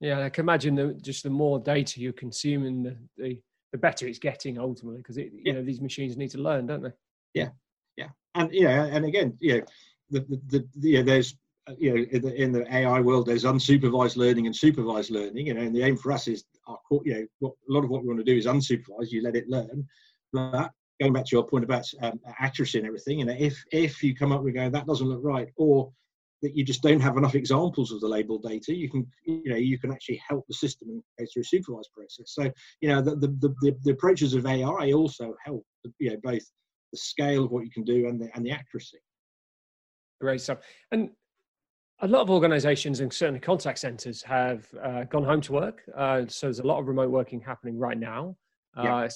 Yeah, 0.00 0.20
I 0.20 0.30
can 0.30 0.44
imagine 0.44 0.74
that 0.76 1.02
just 1.02 1.22
the 1.22 1.30
more 1.30 1.60
data 1.60 2.00
you're 2.00 2.12
consuming, 2.12 2.82
the 2.82 2.96
the, 3.16 3.40
the 3.72 3.78
better 3.78 4.06
it's 4.06 4.18
getting 4.18 4.58
ultimately, 4.58 4.98
because 4.98 5.16
it, 5.16 5.32
you 5.32 5.42
yeah. 5.44 5.52
know 5.52 5.62
these 5.62 5.80
machines 5.80 6.16
need 6.16 6.30
to 6.30 6.38
learn, 6.38 6.66
don't 6.66 6.82
they? 6.82 6.92
Yeah, 7.34 7.50
yeah, 7.96 8.08
and 8.34 8.52
yeah, 8.52 8.84
and 8.86 9.04
again, 9.04 9.36
you 9.38 9.58
know, 9.58 9.64
the 10.10 10.20
the, 10.48 10.68
the 10.76 10.88
you 10.88 10.98
know, 10.98 11.04
there's 11.04 11.36
you 11.78 11.94
know 11.94 12.04
in 12.10 12.22
the, 12.22 12.34
in 12.34 12.52
the 12.52 12.74
AI 12.74 13.00
world 13.00 13.26
there's 13.26 13.44
unsupervised 13.44 14.16
learning 14.16 14.46
and 14.46 14.56
supervised 14.56 15.10
learning. 15.10 15.46
You 15.46 15.54
know, 15.54 15.60
and 15.60 15.74
the 15.74 15.84
aim 15.84 15.96
for 15.96 16.10
us 16.10 16.26
is 16.26 16.44
our 16.66 16.78
you 17.04 17.14
know 17.14 17.26
what, 17.38 17.52
a 17.68 17.72
lot 17.72 17.84
of 17.84 17.90
what 17.90 18.02
we 18.02 18.08
want 18.08 18.18
to 18.18 18.24
do 18.24 18.36
is 18.36 18.46
unsupervised. 18.46 19.12
You 19.12 19.22
let 19.22 19.36
it 19.36 19.48
learn, 19.48 19.86
but 20.32 20.72
going 21.00 21.12
back 21.12 21.26
to 21.26 21.36
your 21.36 21.46
point 21.46 21.64
about 21.64 21.86
um, 22.02 22.18
accuracy 22.40 22.78
and 22.78 22.86
everything, 22.88 23.20
you 23.20 23.24
know, 23.24 23.36
if 23.38 23.64
if 23.70 24.02
you 24.02 24.16
come 24.16 24.32
up 24.32 24.42
with 24.42 24.54
going 24.54 24.72
that 24.72 24.86
doesn't 24.86 25.08
look 25.08 25.20
right, 25.22 25.48
or 25.56 25.92
that 26.44 26.54
you 26.54 26.62
just 26.62 26.82
don't 26.82 27.00
have 27.00 27.16
enough 27.16 27.34
examples 27.34 27.90
of 27.90 28.00
the 28.00 28.06
label 28.06 28.38
data, 28.38 28.74
you 28.74 28.90
can 28.90 29.06
you 29.24 29.50
know 29.50 29.56
you 29.56 29.78
can 29.78 29.90
actually 29.90 30.20
help 30.28 30.44
the 30.46 30.54
system 30.54 31.02
go 31.18 31.24
through 31.32 31.42
a 31.42 31.44
supervised 31.44 31.90
process. 31.96 32.34
So 32.34 32.50
you 32.80 32.88
know 32.90 33.00
the 33.00 33.16
the, 33.16 33.54
the, 33.62 33.76
the 33.82 33.92
approaches 33.92 34.34
of 34.34 34.46
AI 34.46 34.92
also 34.92 35.34
help 35.44 35.64
you 35.98 36.10
know 36.10 36.18
both 36.22 36.44
the 36.92 36.98
scale 36.98 37.44
of 37.44 37.50
what 37.50 37.64
you 37.64 37.70
can 37.70 37.84
do 37.84 38.06
and 38.08 38.20
the 38.20 38.28
and 38.34 38.44
the 38.44 38.52
accuracy. 38.52 38.98
Great 40.20 40.40
stuff. 40.40 40.58
And 40.92 41.10
a 42.00 42.08
lot 42.08 42.20
of 42.20 42.30
organizations 42.30 43.00
and 43.00 43.12
certainly 43.12 43.40
contact 43.40 43.78
centers 43.78 44.22
have 44.22 44.66
uh, 44.82 45.04
gone 45.04 45.24
home 45.24 45.40
to 45.40 45.52
work. 45.52 45.82
Uh, 45.96 46.22
so 46.28 46.46
there's 46.46 46.58
a 46.58 46.66
lot 46.66 46.78
of 46.78 46.86
remote 46.86 47.10
working 47.10 47.40
happening 47.40 47.78
right 47.78 47.98
now. 47.98 48.36
Uh, 48.76 48.82
yeah. 48.82 49.08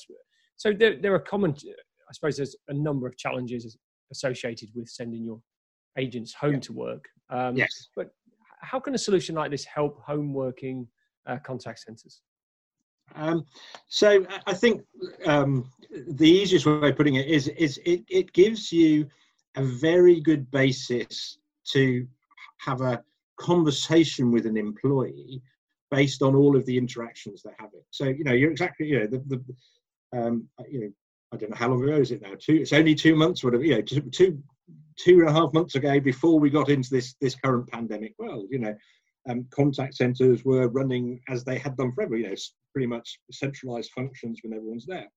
So 0.56 0.73
there, 0.73 0.97
there 1.00 1.14
are 1.14 1.18
common, 1.18 1.52
I 1.52 2.12
suppose 2.12 2.37
there's 2.37 2.56
a 2.68 2.75
number 2.75 3.06
of 3.06 3.16
challenges 3.16 3.76
associated 4.12 4.70
with 4.75 4.88
sending 4.88 5.25
your 5.25 5.40
agents 5.98 6.32
home 6.32 6.54
yeah. 6.54 6.60
to 6.60 6.72
work. 6.72 7.04
Um, 7.30 7.56
yes. 7.56 7.88
But 7.94 8.10
how 8.60 8.80
can 8.80 8.94
a 8.94 8.98
solution 8.98 9.34
like 9.34 9.50
this 9.50 9.64
help 9.64 10.00
home 10.02 10.32
working 10.32 10.88
uh, 11.26 11.38
contact 11.38 11.80
centers? 11.80 12.22
Um, 13.14 13.44
so 13.88 14.26
I 14.46 14.54
think 14.54 14.82
um, 15.26 15.70
the 16.08 16.28
easiest 16.28 16.66
way 16.66 16.88
of 16.88 16.96
putting 16.96 17.14
it 17.14 17.26
is, 17.26 17.48
is 17.48 17.78
it, 17.84 18.04
it 18.08 18.32
gives 18.32 18.70
you 18.70 19.08
a 19.56 19.62
very 19.62 20.20
good 20.20 20.50
basis 20.50 21.38
to 21.72 22.06
have 22.58 22.80
a 22.80 23.02
conversation 23.38 24.30
with 24.30 24.46
an 24.46 24.56
employee 24.56 25.42
based 25.90 26.22
on 26.22 26.34
all 26.34 26.56
of 26.56 26.66
the 26.66 26.76
interactions 26.76 27.42
they're 27.42 27.56
having. 27.58 27.80
So 27.90 28.04
you 28.04 28.24
know 28.24 28.32
you're 28.32 28.50
exactly 28.50 28.86
you 28.86 29.00
know 29.00 29.06
the, 29.06 29.18
the 29.28 30.18
um, 30.18 30.48
you 30.70 30.80
know 30.80 30.90
I 31.32 31.36
don't 31.36 31.50
know 31.50 31.56
how 31.56 31.68
long 31.68 31.82
ago 31.82 31.96
is 31.96 32.10
it 32.10 32.22
now? 32.22 32.32
Two. 32.38 32.54
It's 32.54 32.72
only 32.72 32.94
two 32.94 33.14
months. 33.14 33.44
Whatever. 33.44 33.64
You 33.64 33.76
know, 33.76 33.82
two, 33.82 34.00
two 34.02 34.42
two 34.98 35.20
and 35.20 35.28
a 35.28 35.32
half 35.32 35.52
months 35.52 35.74
ago, 35.74 36.00
before 36.00 36.38
we 36.38 36.50
got 36.50 36.68
into 36.68 36.90
this 36.90 37.14
this 37.20 37.36
current 37.36 37.68
pandemic 37.68 38.14
world, 38.18 38.46
you 38.50 38.58
know, 38.58 38.74
um, 39.28 39.46
contact 39.50 39.94
centres 39.94 40.44
were 40.44 40.68
running 40.68 41.20
as 41.28 41.44
they 41.44 41.58
had 41.58 41.76
done 41.76 41.92
forever. 41.92 42.16
You 42.16 42.30
know, 42.30 42.34
pretty 42.72 42.86
much 42.86 43.18
centralised 43.30 43.92
functions 43.92 44.40
when 44.42 44.52
everyone's 44.52 44.86
there, 44.86 45.08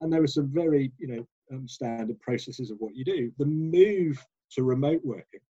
and 0.00 0.12
there 0.12 0.20
were 0.20 0.26
some 0.26 0.50
very 0.52 0.92
you 0.98 1.08
know 1.08 1.26
um, 1.52 1.68
standard 1.68 2.20
processes 2.20 2.70
of 2.70 2.78
what 2.78 2.94
you 2.94 3.04
do. 3.04 3.32
The 3.38 3.46
move 3.46 4.24
to 4.52 4.62
remote 4.62 5.00
working 5.04 5.40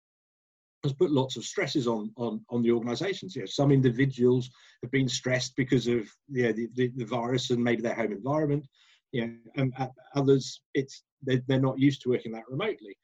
has 0.83 0.93
put 0.93 1.11
lots 1.11 1.37
of 1.37 1.45
stresses 1.45 1.87
on 1.87 2.11
on 2.17 2.43
on 2.49 2.61
the 2.61 2.71
organisations. 2.71 3.35
You 3.35 3.43
know, 3.43 3.47
some 3.47 3.71
individuals 3.71 4.49
have 4.81 4.91
been 4.91 5.09
stressed 5.09 5.55
because 5.55 5.87
of 5.87 6.09
you 6.29 6.43
know, 6.43 6.51
the, 6.51 6.67
the, 6.75 6.91
the 6.95 7.05
virus 7.05 7.51
and 7.51 7.63
maybe 7.63 7.81
their 7.81 7.95
home 7.95 8.11
environment. 8.11 8.65
You 9.11 9.27
know, 9.27 9.33
and 9.57 9.73
others 10.15 10.61
it's 10.73 11.03
they're 11.23 11.59
not 11.59 11.79
used 11.79 12.01
to 12.01 12.09
working 12.09 12.31
that 12.33 12.43
remotely 12.49 12.97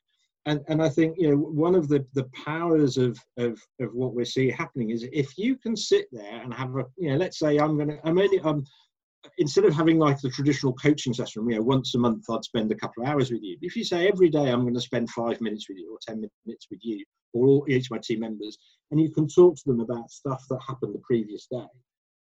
and 0.45 0.61
and 0.67 0.81
I 0.81 0.89
think 0.89 1.15
you 1.17 1.29
know 1.29 1.37
one 1.37 1.75
of 1.75 1.87
the 1.87 2.05
the 2.13 2.27
powers 2.45 2.97
of 2.97 3.17
of 3.37 3.61
of 3.79 3.93
what 3.93 4.13
we 4.13 4.25
see 4.25 4.49
happening 4.49 4.89
is 4.89 5.07
if 5.11 5.37
you 5.37 5.55
can 5.55 5.75
sit 5.75 6.07
there 6.11 6.41
and 6.41 6.53
have 6.53 6.75
a 6.75 6.85
you 6.97 7.11
know 7.11 7.17
let's 7.17 7.39
say 7.39 7.57
I'm 7.57 7.77
gonna 7.77 7.97
I'm 8.03 8.17
only 8.17 8.39
I'm 8.43 8.65
instead 9.37 9.65
of 9.65 9.73
having 9.73 9.99
like 9.99 10.19
the 10.19 10.29
traditional 10.29 10.73
coaching 10.73 11.13
session, 11.13 11.47
you 11.49 11.55
know, 11.55 11.61
once 11.61 11.95
a 11.95 11.99
month 11.99 12.25
I'd 12.29 12.43
spend 12.43 12.71
a 12.71 12.75
couple 12.75 13.03
of 13.03 13.09
hours 13.09 13.31
with 13.31 13.41
you. 13.43 13.57
If 13.61 13.75
you 13.75 13.83
say 13.83 14.07
every 14.07 14.29
day 14.29 14.49
I'm 14.49 14.61
going 14.61 14.73
to 14.73 14.81
spend 14.81 15.09
five 15.09 15.39
minutes 15.41 15.67
with 15.69 15.77
you 15.77 15.93
or 15.93 15.99
10 16.07 16.27
minutes 16.45 16.67
with 16.71 16.79
you 16.83 17.03
or 17.33 17.47
all, 17.47 17.65
each 17.69 17.85
of 17.85 17.91
my 17.91 17.99
team 17.99 18.21
members, 18.21 18.57
and 18.89 18.99
you 18.99 19.11
can 19.11 19.27
talk 19.27 19.55
to 19.55 19.63
them 19.65 19.79
about 19.79 20.09
stuff 20.09 20.43
that 20.49 20.59
happened 20.67 20.95
the 20.95 21.01
previous 21.03 21.47
day, 21.51 21.65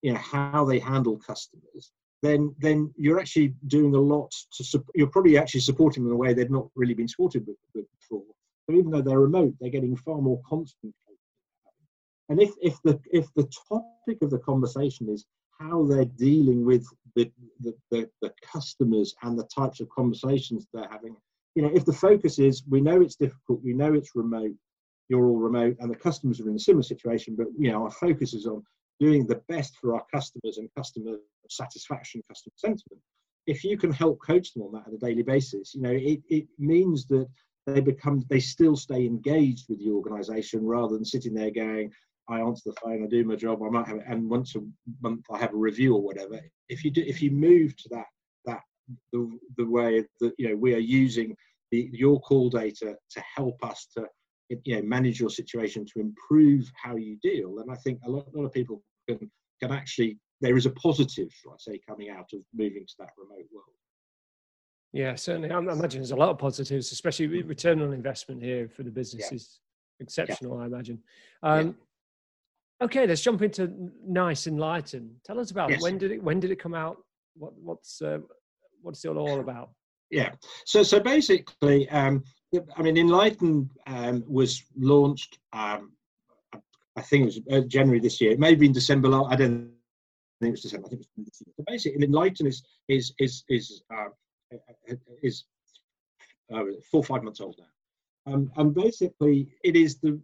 you 0.01 0.13
know, 0.13 0.19
how 0.19 0.65
they 0.65 0.79
handle 0.79 1.17
customers, 1.17 1.91
then 2.23 2.55
then 2.59 2.91
you're 2.97 3.19
actually 3.19 3.53
doing 3.67 3.93
a 3.93 3.99
lot 3.99 4.31
to 4.53 4.83
you're 4.95 5.07
probably 5.07 5.37
actually 5.37 5.61
supporting 5.61 6.03
them 6.03 6.11
in 6.11 6.15
a 6.15 6.17
way 6.17 6.33
they've 6.33 6.49
not 6.49 6.67
really 6.75 6.93
been 6.93 7.07
supported 7.07 7.45
before. 7.73 8.23
So 8.69 8.75
even 8.75 8.91
though 8.91 9.01
they're 9.01 9.19
remote, 9.19 9.53
they're 9.59 9.69
getting 9.69 9.95
far 9.95 10.21
more 10.21 10.41
constant. 10.47 10.93
And 12.29 12.41
if, 12.41 12.51
if 12.61 12.81
the 12.83 12.99
if 13.11 13.33
the 13.35 13.49
topic 13.69 14.17
of 14.21 14.31
the 14.31 14.39
conversation 14.39 15.09
is 15.09 15.25
how 15.59 15.85
they're 15.85 16.05
dealing 16.05 16.65
with 16.65 16.85
the, 17.15 17.31
the, 17.61 17.73
the, 17.89 18.09
the, 18.21 18.31
customers 18.43 19.15
and 19.23 19.39
the 19.39 19.45
types 19.45 19.79
of 19.79 19.89
conversations 19.89 20.67
they're 20.71 20.87
having. 20.89 21.15
You 21.55 21.63
know, 21.63 21.71
if 21.73 21.83
the 21.83 21.93
focus 21.93 22.37
is 22.37 22.63
we 22.69 22.79
know 22.79 23.01
it's 23.01 23.15
difficult, 23.15 23.63
we 23.63 23.73
know 23.73 23.93
it's 23.95 24.15
remote, 24.15 24.53
you're 25.09 25.25
all 25.25 25.37
remote, 25.37 25.77
and 25.79 25.89
the 25.89 25.95
customers 25.95 26.39
are 26.39 26.49
in 26.49 26.55
a 26.55 26.59
similar 26.59 26.83
situation, 26.83 27.35
but 27.35 27.47
you 27.57 27.71
know, 27.71 27.83
our 27.83 27.91
focus 27.91 28.35
is 28.35 28.45
on 28.45 28.63
doing 28.99 29.25
the 29.25 29.41
best 29.47 29.77
for 29.77 29.95
our 29.95 30.03
customers 30.13 30.57
and 30.57 30.69
customer 30.75 31.17
satisfaction, 31.49 32.21
customer 32.27 32.53
sentiment. 32.57 33.01
If 33.45 33.63
you 33.63 33.77
can 33.77 33.91
help 33.91 34.19
coach 34.25 34.53
them 34.53 34.63
on 34.63 34.73
that 34.73 34.87
on 34.87 34.93
a 34.93 34.97
daily 34.97 35.23
basis, 35.23 35.73
you 35.73 35.81
know, 35.81 35.91
it, 35.91 36.21
it 36.29 36.47
means 36.59 37.05
that 37.07 37.27
they 37.65 37.81
become 37.81 38.23
they 38.29 38.39
still 38.39 38.75
stay 38.75 39.05
engaged 39.05 39.65
with 39.69 39.79
the 39.79 39.91
organization 39.91 40.65
rather 40.65 40.95
than 40.95 41.05
sitting 41.05 41.33
there 41.33 41.51
going, 41.51 41.91
I 42.29 42.39
answer 42.39 42.69
the 42.69 42.75
phone, 42.81 43.03
I 43.03 43.07
do 43.07 43.23
my 43.23 43.35
job, 43.35 43.61
I 43.63 43.69
might 43.69 43.87
have, 43.87 43.99
and 44.07 44.29
once 44.29 44.55
a 44.55 44.61
month 45.01 45.25
I 45.31 45.37
have 45.37 45.53
a 45.53 45.57
review 45.57 45.95
or 45.95 46.01
whatever. 46.01 46.39
If 46.69 46.83
you 46.83 46.91
do, 46.91 47.03
if 47.05 47.21
you 47.21 47.31
move 47.31 47.75
to 47.77 47.89
that, 47.89 48.05
that 48.45 48.61
the 49.13 49.37
the 49.57 49.65
way 49.65 50.05
that 50.19 50.33
you 50.37 50.49
know 50.49 50.55
we 50.55 50.73
are 50.73 50.79
using 50.79 51.35
the 51.71 51.89
your 51.93 52.19
call 52.21 52.49
data 52.49 52.97
to 53.11 53.23
help 53.35 53.57
us 53.63 53.87
to 53.95 54.05
you 54.49 54.75
know 54.75 54.81
manage 54.81 55.19
your 55.19 55.29
situation 55.29 55.85
to 55.85 55.99
improve 55.99 56.71
how 56.81 56.95
you 56.95 57.17
deal, 57.21 57.59
and 57.59 57.71
I 57.71 57.75
think 57.75 57.99
a 58.05 58.09
lot, 58.09 58.27
a 58.33 58.37
lot 58.37 58.45
of 58.45 58.53
people 58.53 58.81
can 59.07 59.29
can 59.61 59.71
actually 59.71 60.17
there 60.41 60.57
is 60.57 60.65
a 60.65 60.71
positive, 60.71 61.29
shall 61.31 61.53
I 61.53 61.55
say, 61.57 61.79
coming 61.87 62.09
out 62.09 62.29
of 62.33 62.41
moving 62.53 62.85
to 62.85 62.93
that 62.99 63.09
remote 63.17 63.47
world. 63.51 63.65
Yeah, 64.93 65.15
certainly. 65.15 65.51
I 65.51 65.57
imagine 65.57 66.01
there's 66.01 66.11
a 66.11 66.15
lot 66.15 66.29
of 66.29 66.37
positives, 66.37 66.91
especially 66.91 67.27
return 67.43 67.81
on 67.81 67.93
investment 67.93 68.41
here 68.41 68.69
for 68.69 68.83
the 68.83 68.91
business 68.91 69.27
yeah. 69.29 69.35
is 69.35 69.59
exceptional. 69.99 70.57
Yeah. 70.57 70.63
I 70.63 70.65
imagine. 70.67 70.99
Um, 71.43 71.67
yeah. 72.79 72.85
Okay, 72.85 73.07
let's 73.07 73.21
jump 73.21 73.41
into 73.41 73.73
Nice 74.05 74.47
Enlighten. 74.47 75.15
Tell 75.25 75.39
us 75.39 75.51
about 75.51 75.69
yes. 75.69 75.79
it. 75.79 75.83
When 75.83 75.97
did 75.97 76.11
it 76.11 76.23
when 76.23 76.39
did 76.39 76.51
it 76.51 76.59
come 76.59 76.73
out? 76.73 76.97
What 77.35 77.53
what's 77.59 78.01
uh, 78.01 78.19
what's 78.81 79.03
it 79.03 79.09
all 79.09 79.39
about? 79.39 79.71
Yeah. 80.11 80.31
So 80.65 80.83
so 80.83 80.99
basically, 80.99 81.89
um, 81.89 82.23
I 82.75 82.81
mean, 82.81 82.97
Enlighten 82.97 83.69
um, 83.87 84.23
was 84.27 84.63
launched. 84.77 85.39
Um, 85.51 85.91
I 86.95 87.01
think 87.01 87.23
it 87.23 87.25
was 87.25 87.39
uh, 87.51 87.67
January 87.67 87.99
this 87.99 88.21
year. 88.21 88.31
It 88.31 88.39
may 88.39 88.51
have 88.51 88.59
been 88.59 88.71
December. 88.71 89.09
I 89.09 89.35
don't 89.35 89.69
think 90.41 90.49
it 90.49 90.51
was 90.51 90.61
December. 90.61 90.87
I 90.87 90.89
think 90.89 91.01
it 91.01 91.07
was 91.17 91.25
December. 91.25 91.51
So 91.57 91.63
basically, 91.67 92.05
Enlighten 92.05 92.47
is 92.47 92.63
is 92.87 93.13
is 93.19 93.43
is 93.49 93.83
uh, 93.93 94.09
is 95.21 95.43
uh, 96.53 96.63
four 96.89 97.01
or 97.01 97.03
five 97.03 97.23
months 97.23 97.41
old 97.41 97.55
now. 97.59 98.33
Um, 98.33 98.51
and 98.57 98.73
basically, 98.73 99.49
it 99.63 99.75
is 99.75 99.99
the 99.99 100.19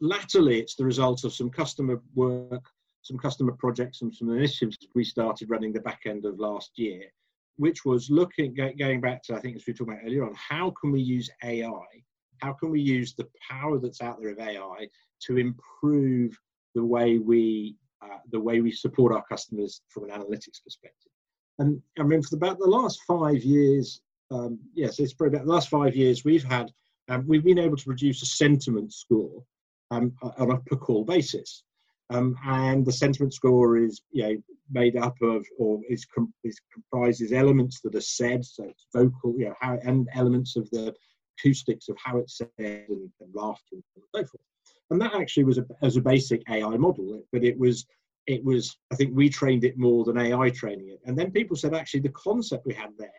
latterly, 0.00 0.60
it's 0.60 0.76
the 0.76 0.84
result 0.84 1.24
of 1.24 1.32
some 1.32 1.50
customer 1.50 2.00
work, 2.14 2.64
some 3.02 3.18
customer 3.18 3.52
projects, 3.52 4.02
and 4.02 4.14
some 4.14 4.30
initiatives 4.30 4.76
we 4.94 5.04
started 5.04 5.50
running 5.50 5.72
the 5.72 5.80
back 5.80 6.02
end 6.06 6.24
of 6.24 6.38
last 6.38 6.72
year, 6.76 7.02
which 7.56 7.84
was 7.84 8.10
looking, 8.10 8.54
going 8.78 9.00
back 9.00 9.22
to, 9.24 9.34
I 9.34 9.40
think, 9.40 9.56
as 9.56 9.64
we 9.66 9.72
talked 9.72 9.90
about 9.90 10.02
earlier 10.04 10.24
on, 10.24 10.34
how 10.34 10.72
can 10.80 10.90
we 10.90 11.00
use 11.00 11.30
AI? 11.42 11.84
How 12.38 12.52
can 12.52 12.70
we 12.70 12.80
use 12.80 13.14
the 13.14 13.28
power 13.48 13.78
that's 13.78 14.02
out 14.02 14.20
there 14.20 14.32
of 14.32 14.38
AI 14.38 14.88
to 15.26 15.38
improve 15.38 16.36
the 16.74 16.84
way 16.84 17.18
we 17.18 17.76
uh, 18.02 18.18
the 18.30 18.40
way 18.40 18.60
we 18.60 18.70
support 18.70 19.14
our 19.14 19.24
customers 19.24 19.80
from 19.88 20.04
an 20.04 20.10
analytics 20.10 20.62
perspective? 20.62 21.12
And 21.58 21.80
I 21.98 22.02
mean, 22.02 22.22
for 22.22 22.36
about 22.36 22.58
the 22.58 22.66
last 22.66 23.00
five 23.06 23.42
years, 23.42 24.00
um, 24.30 24.58
yes, 24.74 24.98
it's 24.98 25.12
probably 25.12 25.36
about 25.36 25.46
the 25.46 25.52
last 25.52 25.68
five 25.68 25.94
years, 25.94 26.24
we've 26.24 26.44
had 26.44 26.70
um, 27.08 27.24
we've 27.26 27.44
been 27.44 27.58
able 27.58 27.76
to 27.76 27.84
produce 27.84 28.22
a 28.22 28.26
sentiment 28.26 28.92
score 28.92 29.42
um, 29.90 30.12
on 30.38 30.50
a 30.50 30.58
per 30.60 30.76
call 30.76 31.04
basis. 31.04 31.63
Um, 32.10 32.36
and 32.44 32.84
the 32.84 32.92
sentiment 32.92 33.32
score 33.32 33.78
is 33.78 34.02
you 34.10 34.22
know, 34.22 34.36
made 34.70 34.96
up 34.96 35.16
of 35.22 35.44
or 35.58 35.80
is, 35.88 36.04
com- 36.04 36.34
is 36.44 36.60
comprises 36.72 37.32
elements 37.32 37.80
that 37.80 37.94
are 37.94 38.00
said, 38.00 38.44
so 38.44 38.64
it's 38.64 38.86
vocal, 38.94 39.34
you 39.38 39.46
know, 39.46 39.54
how, 39.60 39.78
and 39.82 40.08
elements 40.14 40.56
of 40.56 40.68
the 40.70 40.94
acoustics 41.38 41.88
of 41.88 41.96
how 42.02 42.18
it's 42.18 42.38
said 42.38 42.48
and, 42.58 43.10
and 43.20 43.34
laughter 43.34 43.62
and 43.72 43.82
so 44.14 44.18
forth. 44.18 44.42
And 44.90 45.00
that 45.00 45.14
actually 45.14 45.44
was 45.44 45.58
a, 45.58 45.66
as 45.82 45.96
a 45.96 46.02
basic 46.02 46.42
AI 46.50 46.76
model, 46.76 47.22
but 47.32 47.44
it 47.44 47.58
was 47.58 47.86
it 48.26 48.42
was 48.44 48.76
I 48.92 48.96
think 48.96 49.14
we 49.14 49.28
trained 49.28 49.64
it 49.64 49.78
more 49.78 50.04
than 50.04 50.18
AI 50.18 50.50
training 50.50 50.88
it. 50.88 51.00
And 51.04 51.18
then 51.18 51.30
people 51.30 51.56
said 51.56 51.74
actually 51.74 52.00
the 52.00 52.10
concept 52.10 52.66
we 52.66 52.74
had 52.74 52.90
there 52.98 53.10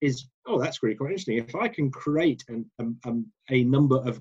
is 0.00 0.26
oh 0.46 0.60
that's 0.60 0.82
really 0.82 0.94
quite 0.94 1.10
interesting. 1.10 1.38
If 1.38 1.54
I 1.54 1.68
can 1.68 1.90
create 1.90 2.44
an, 2.48 2.70
um, 2.78 2.96
um, 3.04 3.26
a 3.50 3.64
number 3.64 3.96
of 3.96 4.20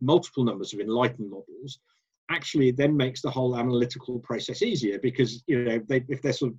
multiple 0.00 0.44
numbers 0.44 0.72
of 0.72 0.80
enlightened 0.80 1.30
models 1.30 1.78
actually 2.30 2.70
then 2.70 2.96
makes 2.96 3.22
the 3.22 3.30
whole 3.30 3.56
analytical 3.56 4.18
process 4.20 4.62
easier 4.62 4.98
because 4.98 5.42
you 5.46 5.64
know 5.64 5.80
they, 5.88 6.04
if 6.08 6.22
they're 6.22 6.32
sort 6.32 6.52
of 6.52 6.58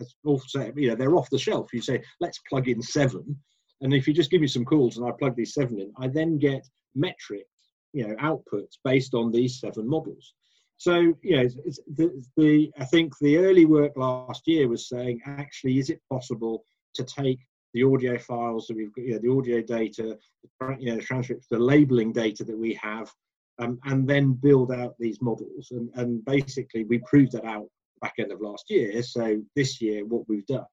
as 0.00 0.14
also 0.24 0.72
you 0.76 0.88
know 0.88 0.94
they're 0.94 1.16
off 1.16 1.30
the 1.30 1.38
shelf. 1.38 1.72
You 1.72 1.80
say 1.80 2.02
let's 2.20 2.40
plug 2.48 2.68
in 2.68 2.82
seven. 2.82 3.36
And 3.80 3.92
if 3.92 4.06
you 4.08 4.14
just 4.14 4.30
give 4.30 4.40
me 4.40 4.46
some 4.46 4.64
calls 4.64 4.96
and 4.96 5.06
i 5.06 5.10
plug 5.18 5.36
these 5.36 5.54
seven 5.54 5.78
in 5.80 5.92
i 5.98 6.08
then 6.08 6.38
get 6.38 6.66
metrics 6.94 7.48
you 7.92 8.06
know 8.06 8.14
outputs 8.16 8.78
based 8.84 9.14
on 9.14 9.30
these 9.30 9.60
seven 9.60 9.88
models. 9.88 10.34
So 10.76 11.14
you 11.22 11.36
know 11.36 11.42
it's, 11.42 11.80
the, 11.94 12.24
the 12.36 12.72
i 12.78 12.84
think 12.84 13.12
the 13.20 13.38
early 13.38 13.64
work 13.64 13.92
last 13.96 14.42
year 14.46 14.68
was 14.68 14.88
saying 14.88 15.20
actually 15.26 15.78
is 15.78 15.90
it 15.90 16.00
possible 16.10 16.64
to 16.94 17.04
take 17.04 17.40
the 17.74 17.82
audio 17.82 18.16
files 18.16 18.68
that 18.68 18.76
we've 18.76 18.92
got, 18.92 19.04
you 19.04 19.12
know, 19.14 19.18
the 19.18 19.36
audio 19.36 19.60
data, 19.60 20.16
you 20.78 20.90
know, 20.90 20.96
the 20.96 21.02
transcripts, 21.02 21.48
the 21.50 21.58
labeling 21.58 22.12
data 22.12 22.44
that 22.44 22.56
we 22.56 22.72
have, 22.74 23.10
um, 23.58 23.78
and 23.84 24.06
then 24.08 24.32
build 24.32 24.72
out 24.72 24.94
these 24.98 25.20
models. 25.20 25.68
And, 25.70 25.90
and 25.94 26.24
basically, 26.24 26.84
we 26.84 26.98
proved 26.98 27.32
that 27.32 27.44
out 27.44 27.68
back 28.00 28.14
end 28.18 28.32
of 28.32 28.40
last 28.40 28.64
year. 28.68 29.02
So 29.02 29.40
this 29.56 29.80
year, 29.80 30.04
what 30.04 30.28
we've 30.28 30.46
done 30.46 30.66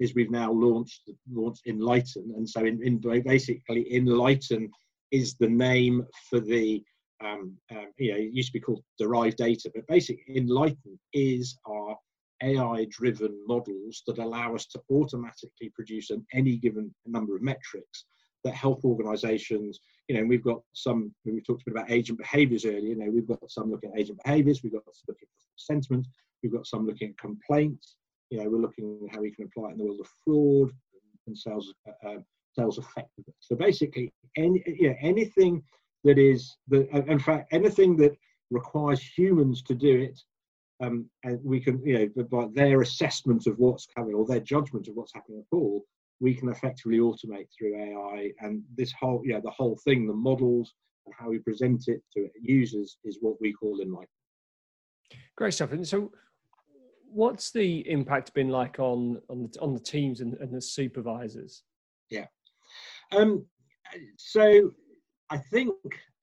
is 0.00 0.14
we've 0.14 0.30
now 0.30 0.50
launched 0.50 1.08
launched 1.32 1.66
Enlighten, 1.66 2.34
and 2.36 2.48
so 2.48 2.64
in, 2.64 2.82
in 2.82 2.98
basically 3.22 3.94
Enlighten 3.94 4.70
is 5.10 5.36
the 5.36 5.48
name 5.48 6.04
for 6.28 6.40
the 6.40 6.82
um, 7.22 7.56
um, 7.70 7.86
you 7.98 8.12
know 8.12 8.18
it 8.18 8.32
used 8.32 8.48
to 8.48 8.54
be 8.54 8.60
called 8.60 8.82
derived 8.98 9.36
data, 9.36 9.70
but 9.74 9.86
basically 9.86 10.36
Enlighten 10.36 10.98
is 11.12 11.56
our 11.66 11.96
AI 12.42 12.86
driven 12.90 13.38
models 13.46 14.02
that 14.06 14.18
allow 14.18 14.54
us 14.54 14.66
to 14.66 14.80
automatically 14.90 15.70
produce 15.74 16.10
an, 16.10 16.26
any 16.32 16.56
given 16.56 16.92
number 17.06 17.36
of 17.36 17.42
metrics 17.42 18.04
that 18.44 18.54
help 18.54 18.84
organizations. 18.84 19.80
You 20.08 20.16
know, 20.16 20.24
we've 20.24 20.42
got 20.42 20.60
some, 20.72 21.14
We've 21.24 21.44
talked 21.46 21.62
a 21.62 21.70
bit 21.70 21.76
about 21.76 21.90
agent 21.90 22.18
behaviors 22.18 22.64
earlier, 22.64 22.80
you 22.80 22.96
know, 22.96 23.10
we've 23.10 23.26
got 23.26 23.50
some 23.50 23.70
looking 23.70 23.92
at 23.92 23.98
agent 23.98 24.20
behaviors, 24.24 24.62
we've 24.62 24.72
got 24.72 24.84
some 24.84 25.04
looking 25.08 25.28
at 25.30 25.60
sentiment, 25.60 26.06
we've 26.42 26.52
got 26.52 26.66
some 26.66 26.86
looking 26.86 27.10
at 27.10 27.18
complaints, 27.18 27.96
you 28.30 28.38
know, 28.38 28.48
we're 28.48 28.60
looking 28.60 28.98
at 29.06 29.14
how 29.14 29.20
we 29.20 29.30
can 29.30 29.44
apply 29.44 29.70
it 29.70 29.72
in 29.72 29.78
the 29.78 29.84
world 29.84 30.00
of 30.00 30.08
fraud 30.24 30.70
and 31.26 31.36
sales, 31.36 31.72
uh, 31.88 32.08
um, 32.08 32.24
sales 32.58 32.78
effectiveness. 32.78 33.36
So 33.40 33.56
basically, 33.56 34.12
any, 34.36 34.62
you 34.66 34.90
know, 34.90 34.96
anything 35.00 35.62
that 36.04 36.18
is, 36.18 36.56
the, 36.68 36.88
in 37.10 37.18
fact, 37.18 37.52
anything 37.52 37.96
that 37.98 38.16
requires 38.50 39.00
humans 39.00 39.62
to 39.62 39.74
do 39.74 40.00
it 40.00 40.20
um, 40.82 41.08
and 41.22 41.38
we 41.44 41.60
can, 41.60 41.80
you 41.86 42.10
know, 42.16 42.24
by 42.24 42.48
their 42.52 42.80
assessment 42.82 43.46
of 43.46 43.58
what's 43.58 43.86
coming 43.86 44.14
or 44.14 44.26
their 44.26 44.40
judgment 44.40 44.88
of 44.88 44.94
what's 44.94 45.14
happening 45.14 45.38
at 45.40 45.56
all, 45.56 45.84
we 46.22 46.34
can 46.34 46.48
effectively 46.48 46.98
automate 46.98 47.48
through 47.58 47.76
AI. 47.76 48.30
And 48.40 48.62
this 48.76 48.92
whole, 48.98 49.22
yeah, 49.26 49.40
the 49.42 49.50
whole 49.50 49.76
thing, 49.84 50.06
the 50.06 50.14
models 50.14 50.72
and 51.04 51.14
how 51.18 51.28
we 51.28 51.40
present 51.40 51.88
it 51.88 52.00
to 52.14 52.28
users 52.40 52.96
is 53.04 53.18
what 53.20 53.34
we 53.40 53.52
call 53.52 53.80
enlightenment. 53.80 54.08
Great 55.36 55.52
stuff. 55.52 55.72
And 55.72 55.86
so, 55.86 56.12
what's 57.12 57.50
the 57.50 57.90
impact 57.90 58.32
been 58.34 58.48
like 58.48 58.78
on 58.78 59.20
on 59.28 59.42
the, 59.42 59.60
on 59.60 59.74
the 59.74 59.80
teams 59.80 60.20
and, 60.20 60.34
and 60.34 60.54
the 60.54 60.62
supervisors? 60.62 61.64
Yeah. 62.08 62.26
Um, 63.10 63.44
so, 64.16 64.70
I 65.28 65.38
think 65.38 65.74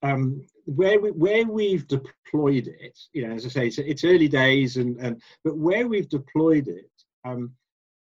um, 0.01 0.45
where 0.63 0.99
we 0.99 1.11
where 1.11 1.45
we've 1.45 1.87
deployed 1.87 2.67
it, 2.67 2.97
you 3.11 3.27
know, 3.27 3.33
as 3.33 3.45
I 3.45 3.49
say, 3.49 3.67
it's, 3.67 3.77
it's 3.79 4.05
early 4.05 4.29
days, 4.29 4.77
and, 4.77 4.97
and 5.01 5.21
but 5.43 5.57
where 5.57 5.89
we've 5.89 6.09
deployed 6.09 6.69
it, 6.69 6.89
um, 7.25 7.51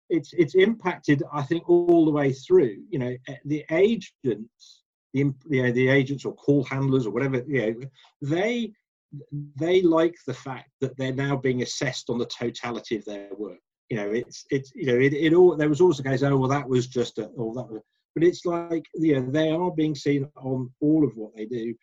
it's 0.10 0.34
it's 0.34 0.56
impacted, 0.56 1.24
I 1.32 1.44
think, 1.44 1.70
all 1.70 2.06
the 2.06 2.12
way 2.12 2.34
through. 2.34 2.84
You 2.90 3.00
know, 3.00 3.18
eh, 3.28 3.36
the 3.46 3.66
agents, 3.72 4.84
the 5.14 5.34
you 5.50 5.64
know, 5.64 5.72
the 5.72 5.90
agents 5.90 6.26
or 6.26 6.34
call 6.36 6.64
handlers 6.64 7.06
or 7.06 7.12
whatever, 7.12 7.44
you 7.48 7.62
know, 7.62 7.88
they 8.22 8.72
they 9.56 9.82
like 9.82 10.16
the 10.28 10.34
fact 10.34 10.70
that 10.82 10.98
they're 10.98 11.14
now 11.14 11.36
being 11.36 11.62
assessed 11.62 12.10
on 12.10 12.18
the 12.18 12.26
totality 12.26 12.96
of 12.96 13.06
their 13.06 13.30
work. 13.38 13.60
you 13.90 13.98
know, 13.98 14.12
it's 14.12 14.46
it's 14.52 14.72
you 14.76 14.88
know, 14.88 15.00
it, 15.00 15.14
it 15.14 15.34
all 15.34 15.56
there 15.56 15.70
was 15.70 15.82
always 15.82 16.00
a 16.00 16.04
case. 16.04 16.24
Oh 16.24 16.38
well, 16.38 16.50
that 16.50 16.68
was 16.68 16.88
just 16.88 17.18
a, 17.18 17.26
or 17.26 17.54
that 17.56 17.70
was, 17.70 17.82
but 18.16 18.24
it's 18.24 18.46
like 18.46 18.86
you 18.96 19.20
know 19.20 19.32
they 19.32 19.50
are 19.52 19.72
being 19.72 19.96
seen 19.96 20.30
on 20.38 20.72
all 20.82 21.04
of 21.04 21.16
what 21.16 21.36
they 21.36 21.46
do, 21.46 21.74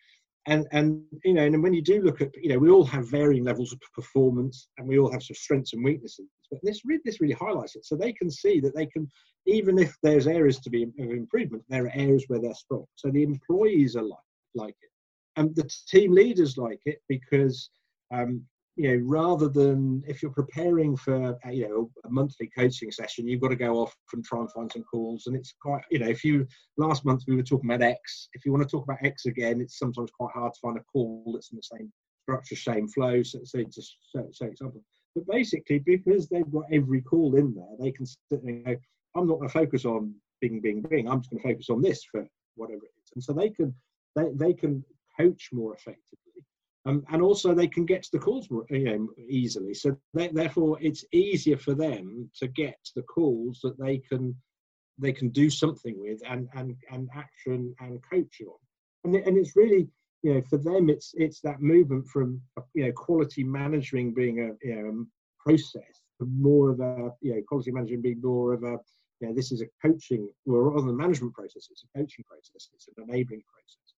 and 0.47 0.65
and 0.71 1.01
you 1.25 1.33
know, 1.33 1.43
and 1.43 1.61
when 1.61 1.73
you 1.73 1.81
do 1.81 2.01
look 2.01 2.21
at 2.21 2.31
you 2.41 2.49
know, 2.49 2.59
we 2.59 2.69
all 2.69 2.85
have 2.85 3.09
varying 3.09 3.43
levels 3.43 3.73
of 3.73 3.79
performance, 3.93 4.69
and 4.77 4.87
we 4.87 4.97
all 4.97 5.11
have 5.11 5.23
some 5.23 5.35
strengths 5.35 5.73
and 5.73 5.83
weaknesses. 5.83 6.27
But 6.49 6.59
this 6.63 6.85
really 6.85 7.01
this 7.05 7.21
really 7.21 7.33
highlights 7.33 7.75
it, 7.75 7.85
so 7.85 7.95
they 7.95 8.13
can 8.13 8.29
see 8.31 8.59
that 8.61 8.75
they 8.75 8.85
can, 8.85 9.09
even 9.45 9.77
if 9.77 9.95
there's 10.01 10.27
areas 10.27 10.59
to 10.59 10.69
be 10.69 10.83
of 10.83 10.91
improvement, 10.97 11.63
there 11.69 11.85
are 11.85 11.91
areas 11.93 12.25
where 12.27 12.39
they're 12.39 12.53
strong. 12.53 12.85
So 12.95 13.09
the 13.09 13.23
employees 13.23 13.95
are 13.95 14.03
like 14.03 14.19
like 14.55 14.75
it, 14.81 14.91
and 15.35 15.55
the 15.55 15.69
team 15.87 16.13
leaders 16.13 16.57
like 16.57 16.81
it 16.85 17.01
because 17.07 17.69
um, 18.13 18.45
you 18.77 18.95
know, 18.95 19.03
rather 19.05 19.49
than 19.49 20.03
if 20.07 20.21
you're 20.21 20.31
preparing 20.31 20.95
for 20.95 21.37
you 21.51 21.67
know 21.67 21.91
a 22.05 22.09
monthly 22.09 22.49
coaching 22.55 22.91
session, 22.91 23.27
you've 23.27 23.41
got 23.41 23.49
to 23.49 23.55
go 23.55 23.79
off 23.79 23.95
and 24.13 24.23
try 24.23 24.39
and 24.39 24.51
find 24.51 24.71
some 24.71 24.83
calls. 24.83 25.25
And 25.25 25.35
it's 25.35 25.53
quite 25.61 25.81
you 25.89 25.99
know, 25.99 26.07
if 26.07 26.23
you 26.23 26.47
last 26.77 27.03
month 27.03 27.23
we 27.27 27.35
were 27.35 27.43
talking 27.43 27.69
about 27.69 27.81
X, 27.81 28.29
if 28.33 28.45
you 28.45 28.51
want 28.51 28.63
to 28.63 28.69
talk 28.69 28.83
about 28.83 29.03
X 29.03 29.25
again, 29.25 29.61
it's 29.61 29.79
sometimes 29.79 30.11
quite 30.11 30.33
hard 30.33 30.53
to 30.53 30.59
find 30.61 30.77
a 30.77 30.83
call 30.83 31.31
that's 31.33 31.51
in 31.51 31.57
the 31.57 31.77
same 31.77 31.91
structure, 32.23 32.55
same 32.55 32.87
flow. 32.87 33.23
So, 33.23 33.39
so 33.43 33.63
so, 33.71 34.27
so 34.31 34.45
example. 34.45 34.83
But 35.17 35.35
basically, 35.35 35.79
because 35.79 36.27
they've 36.27 36.51
got 36.51 36.65
every 36.71 37.01
call 37.01 37.35
in 37.35 37.55
there, 37.55 37.75
they 37.79 37.91
can 37.91 38.05
sit 38.05 38.43
and 38.43 38.63
go, 38.65 38.75
I'm 39.15 39.27
not 39.27 39.37
going 39.39 39.49
to 39.49 39.53
focus 39.53 39.85
on 39.85 40.13
Bing, 40.41 40.59
Bing, 40.61 40.81
Bing. 40.81 41.09
I'm 41.09 41.21
just 41.21 41.31
going 41.31 41.41
to 41.41 41.49
focus 41.49 41.69
on 41.69 41.81
this 41.81 42.03
for 42.03 42.27
whatever 42.55 42.83
it 42.83 42.93
is. 43.03 43.11
And 43.15 43.23
so 43.23 43.33
they 43.33 43.49
can 43.49 43.73
they, 44.15 44.29
they 44.35 44.53
can 44.53 44.83
coach 45.17 45.49
more 45.51 45.73
effectively 45.73 46.27
um, 46.87 47.03
and 47.09 47.21
also 47.21 47.53
they 47.53 47.67
can 47.67 47.85
get 47.85 48.03
to 48.03 48.11
the 48.13 48.19
calls 48.19 48.49
more, 48.49 48.65
you 48.69 48.85
know, 48.85 49.09
easily. 49.27 49.73
So 49.73 49.97
they, 50.13 50.29
therefore, 50.29 50.77
it's 50.79 51.03
easier 51.11 51.57
for 51.57 51.73
them 51.73 52.29
to 52.39 52.47
get 52.47 52.77
the 52.95 53.01
calls 53.01 53.59
that 53.63 53.77
they 53.77 53.97
can 53.97 54.35
they 54.99 55.11
can 55.11 55.29
do 55.29 55.49
something 55.49 55.95
with 55.99 56.21
and 56.27 56.47
and 56.55 56.75
and 56.91 57.09
action 57.13 57.75
and 57.81 57.99
coach 58.09 58.41
on. 58.41 58.55
And 59.03 59.15
and 59.15 59.37
it's 59.37 59.55
really 59.55 59.89
you 60.27 60.33
know 60.33 60.41
for 60.49 60.57
them 60.57 60.89
it's 60.89 61.13
it's 61.15 61.39
that 61.39 61.61
movement 61.61 62.05
from 62.07 62.41
you 62.73 62.85
know 62.85 62.91
quality 62.91 63.43
managing 63.43 64.13
being 64.13 64.39
a 64.39 64.67
you 64.67 64.75
know 64.75 65.05
process 65.39 66.01
more 66.19 66.69
of 66.71 66.79
a 66.79 67.11
you 67.21 67.33
know 67.33 67.41
quality 67.47 67.71
management 67.71 68.03
being 68.03 68.21
more 68.21 68.53
of 68.53 68.63
a 68.63 68.77
you 69.19 69.27
know 69.27 69.33
this 69.33 69.51
is 69.51 69.61
a 69.61 69.67
coaching 69.81 70.27
well 70.45 70.61
rather 70.61 70.87
than 70.87 70.97
management 70.97 71.33
process 71.33 71.67
it's 71.71 71.83
a 71.83 71.97
coaching 71.97 72.25
process 72.27 72.69
it's 72.73 72.87
an 72.87 73.03
enabling 73.07 73.41
process 73.53 73.93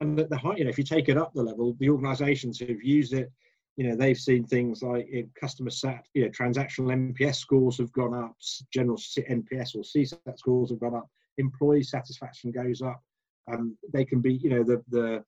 and 0.00 0.18
the, 0.18 0.24
the 0.24 0.38
high, 0.38 0.56
you 0.56 0.64
know, 0.64 0.70
if 0.70 0.78
you 0.78 0.84
take 0.84 1.08
it 1.08 1.18
up 1.18 1.32
the 1.34 1.42
level, 1.42 1.76
the 1.78 1.90
organisations 1.90 2.58
who've 2.58 2.82
used 2.82 3.12
it, 3.12 3.30
you 3.76 3.86
know, 3.86 3.94
they've 3.94 4.18
seen 4.18 4.44
things 4.44 4.82
like 4.82 5.06
in 5.10 5.30
customer 5.38 5.70
sat, 5.70 6.06
you 6.14 6.22
know, 6.24 6.30
transactional 6.30 7.14
NPS 7.14 7.36
scores 7.36 7.78
have 7.78 7.92
gone 7.92 8.14
up, 8.14 8.34
general 8.72 8.96
NPS 8.96 9.74
or 9.74 9.82
CSAT 9.82 10.38
scores 10.38 10.70
have 10.70 10.80
gone 10.80 10.94
up, 10.94 11.08
employee 11.38 11.82
satisfaction 11.82 12.50
goes 12.50 12.82
up. 12.82 13.02
Um, 13.50 13.76
they 13.92 14.04
can 14.04 14.20
be, 14.20 14.34
you 14.34 14.50
know, 14.50 14.62
the 14.62 14.82
the 14.88 15.24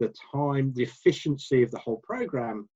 the 0.00 0.12
time, 0.32 0.72
the 0.74 0.82
efficiency 0.82 1.62
of 1.62 1.70
the 1.70 1.78
whole 1.78 2.00
program, 2.04 2.68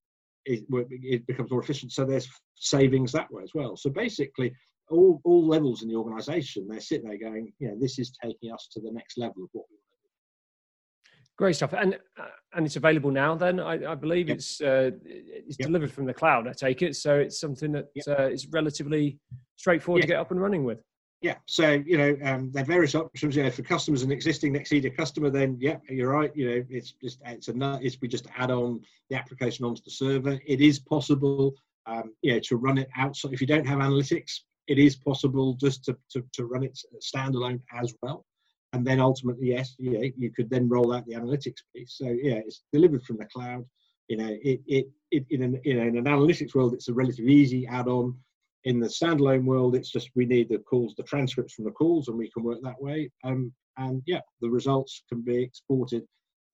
it, 0.45 0.65
it 0.71 1.27
becomes 1.27 1.51
more 1.51 1.63
efficient. 1.63 1.93
So 1.93 2.05
there's 2.05 2.29
savings 2.57 3.13
that 3.13 3.31
way 3.31 3.43
as 3.43 3.53
well. 3.55 3.77
So 3.77 3.91
basically, 3.91 4.53
all 4.91 5.21
all 5.25 5.47
levels 5.47 5.83
in 5.83 5.89
the 5.89 5.95
organisation, 5.95 6.67
they're 6.69 6.81
sitting 6.81 7.09
there 7.09 7.19
going, 7.19 7.53
you 7.59 7.69
know, 7.69 7.77
this 7.79 7.99
is 7.99 8.13
taking 8.23 8.53
us 8.53 8.69
to 8.73 8.81
the 8.81 8.91
next 8.91 9.19
level 9.19 9.45
of 9.45 9.51
what 9.53 9.67
we 9.71 9.77
want. 9.77 9.85
to 9.93 11.11
do. 11.11 11.21
Great 11.39 11.57
stuff, 11.57 11.73
and 11.73 11.95
uh, 12.19 12.25
and 12.55 12.67
it's 12.67 12.77
available 12.77 13.11
now. 13.11 13.35
Then 13.35 13.61
I, 13.61 13.93
I 13.93 13.95
believe 13.95 14.29
yep. 14.29 14.39
it's 14.39 14.61
uh, 14.61 14.91
it's 15.05 15.57
yep. 15.59 15.67
delivered 15.67 15.93
from 15.93 16.07
the 16.07 16.15
cloud. 16.15 16.49
I 16.49 16.53
take 16.53 16.83
it, 16.83 16.97
so 16.97 17.17
it's 17.17 17.39
something 17.39 17.73
that 17.73 17.87
yep. 17.95 18.19
uh, 18.19 18.29
is 18.29 18.49
relatively 18.49 19.19
straightforward 19.57 20.03
to 20.03 20.09
get 20.09 20.19
up 20.19 20.31
and 20.33 20.41
running 20.41 20.65
with. 20.65 20.83
Yeah, 21.23 21.37
so 21.47 21.73
you 21.73 21.99
know 21.99 22.17
um, 22.25 22.51
there 22.51 22.63
are 22.63 22.67
various 22.67 22.95
options. 22.95 23.37
You 23.37 23.43
know, 23.43 23.51
for 23.51 23.63
customers 23.63 24.03
an 24.03 24.11
existing 24.11 24.55
Nexidia 24.55 24.97
customer, 24.97 25.29
then 25.29 25.59
yeah, 25.61 25.77
you're 25.89 26.13
right. 26.13 26.35
You 26.35 26.49
know, 26.49 26.65
it's 26.71 26.93
just 26.93 27.21
it's 27.27 27.49
a 27.49 27.79
it's 27.83 27.99
we 28.01 28.09
just 28.09 28.27
add 28.37 28.51
on 28.51 28.81
the 29.11 29.17
application 29.17 29.67
onto 29.67 29.83
the 29.85 29.91
server. 29.91 30.39
It 30.47 30.61
is 30.63 30.79
possible, 30.79 31.55
um, 31.87 32.15
you 32.23 32.33
know, 32.33 32.41
to 32.45 32.57
run 32.57 32.79
it 32.79 32.89
outside. 32.97 33.35
If 33.35 33.41
you 33.43 33.47
don't 33.47 33.67
have 33.67 33.81
analytics, 33.81 34.33
it 34.67 34.79
is 34.79 34.97
possible 34.97 35.55
just 35.61 35.85
to 35.85 35.97
to, 36.13 36.25
to 36.33 36.47
run 36.47 36.65
it 36.65 36.79
standalone 37.03 37.61
as 37.79 37.95
well 38.01 38.25
and 38.73 38.87
then 38.87 39.01
ultimately, 39.01 39.49
yes, 39.49 39.75
yeah, 39.79 40.07
you 40.17 40.31
could 40.31 40.49
then 40.49 40.69
roll 40.69 40.93
out 40.93 41.07
the 41.07 41.15
analytics 41.15 41.63
piece. 41.75 41.95
So 41.99 42.07
yeah, 42.07 42.41
it's 42.47 42.63
delivered 42.73 43.03
from 43.03 43.17
the 43.17 43.25
cloud. 43.27 43.65
You 44.09 44.17
know, 44.17 44.37
it 44.43 44.61
it, 44.67 44.87
it 45.11 45.27
in 45.31 45.43
an 45.43 45.61
in 45.65 45.79
an 45.79 46.05
analytics 46.05 46.55
world, 46.55 46.75
it's 46.75 46.89
a 46.89 46.95
relatively 46.95 47.33
easy 47.33 47.67
add-on. 47.67 48.17
In 48.65 48.79
the 48.79 48.89
standalone 48.89 49.45
world, 49.45 49.75
it's 49.75 49.91
just 49.91 50.11
we 50.15 50.27
need 50.27 50.49
the 50.49 50.59
calls, 50.59 50.95
the 50.95 51.03
transcripts 51.03 51.55
from 51.55 51.65
the 51.65 51.71
calls, 51.71 52.09
and 52.09 52.19
we 52.19 52.31
can 52.31 52.43
work 52.43 52.59
that 52.63 52.81
way. 52.81 53.11
Um, 53.25 53.53
and 53.79 54.03
yeah, 54.07 54.21
the 54.41 54.51
results 54.51 55.03
can 55.09 55.23
be 55.23 55.43
exported, 55.43 56.05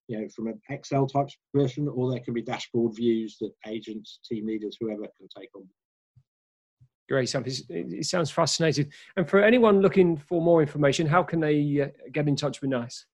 you 0.06 0.20
know, 0.20 0.28
from 0.28 0.46
an 0.46 0.60
Excel 0.70 1.06
type 1.06 1.28
version, 1.54 1.88
or 1.88 2.10
there 2.10 2.20
can 2.20 2.34
be 2.34 2.42
dashboard 2.42 2.94
views 2.94 3.36
that 3.40 3.50
agents, 3.66 4.20
team 4.24 4.46
leaders, 4.46 4.76
whoever 4.80 5.02
can 5.02 5.28
take 5.36 5.50
on. 5.56 5.68
Great 7.08 7.28
stuff. 7.28 7.44
It 7.46 8.06
sounds 8.06 8.30
fascinating. 8.30 8.92
And 9.16 9.28
for 9.28 9.40
anyone 9.40 9.80
looking 9.80 10.16
for 10.16 10.42
more 10.42 10.60
information, 10.60 11.06
how 11.06 11.22
can 11.22 11.38
they 11.40 11.80
uh, 11.80 12.08
get 12.12 12.26
in 12.26 12.34
touch 12.34 12.60
with 12.60 12.70
NICE? 12.70 13.06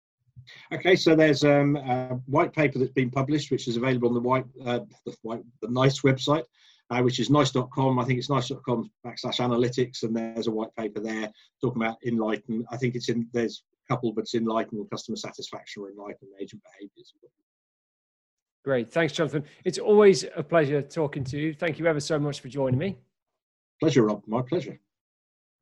Okay, 0.72 0.96
so 0.96 1.14
there's 1.14 1.44
um, 1.44 1.76
a 1.76 2.18
white 2.26 2.52
paper 2.52 2.78
that's 2.78 2.92
been 2.92 3.10
published, 3.10 3.50
which 3.50 3.68
is 3.68 3.76
available 3.76 4.08
on 4.08 4.14
the 4.14 4.20
white, 4.20 4.46
uh, 4.64 4.80
the, 5.04 5.14
white 5.22 5.42
the 5.60 5.68
NICE 5.68 6.00
website, 6.00 6.44
uh, 6.92 7.02
which 7.02 7.18
is 7.18 7.30
nice.com. 7.30 7.98
I 7.98 8.04
think 8.04 8.18
it's 8.18 8.28
nice.com 8.28 8.90
backslash 9.06 9.40
analytics, 9.40 10.02
and 10.02 10.14
there's 10.14 10.46
a 10.46 10.50
white 10.50 10.74
paper 10.76 11.00
there 11.00 11.30
talking 11.60 11.82
about 11.82 11.96
Enlighten. 12.04 12.64
I 12.70 12.76
think 12.76 12.94
it's 12.94 13.08
in 13.08 13.26
there's 13.32 13.64
a 13.88 13.94
couple, 13.94 14.12
but 14.12 14.22
it's 14.22 14.34
Enlighten 14.34 14.86
customer 14.90 15.16
satisfaction 15.16 15.82
or 15.82 15.90
Enlighten 15.90 16.28
agent 16.40 16.62
behaviors. 16.70 17.14
Great, 18.64 18.92
thanks, 18.92 19.14
Jonathan. 19.14 19.44
It's 19.64 19.78
always 19.78 20.24
a 20.36 20.42
pleasure 20.42 20.82
talking 20.82 21.24
to 21.24 21.38
you. 21.38 21.54
Thank 21.54 21.78
you 21.78 21.86
ever 21.86 21.98
so 21.98 22.18
much 22.18 22.40
for 22.40 22.48
joining 22.48 22.78
me. 22.78 22.98
Pleasure, 23.80 24.02
Rob. 24.02 24.22
My 24.26 24.42
pleasure. 24.42 24.78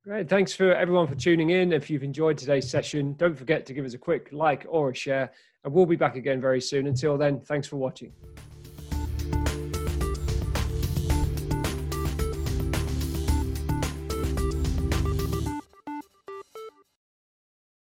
Great. 0.04 0.28
Thanks 0.28 0.52
for 0.52 0.74
everyone 0.74 1.06
for 1.06 1.14
tuning 1.14 1.50
in. 1.50 1.72
If 1.72 1.90
you've 1.90 2.02
enjoyed 2.02 2.38
today's 2.38 2.68
session, 2.68 3.14
don't 3.14 3.36
forget 3.36 3.66
to 3.66 3.74
give 3.74 3.84
us 3.84 3.94
a 3.94 3.98
quick 3.98 4.30
like 4.32 4.66
or 4.68 4.90
a 4.90 4.94
share, 4.94 5.30
and 5.62 5.72
we'll 5.72 5.86
be 5.86 5.96
back 5.96 6.16
again 6.16 6.40
very 6.40 6.60
soon. 6.60 6.86
Until 6.86 7.16
then, 7.16 7.40
thanks 7.40 7.68
for 7.68 7.76
watching. 7.76 8.12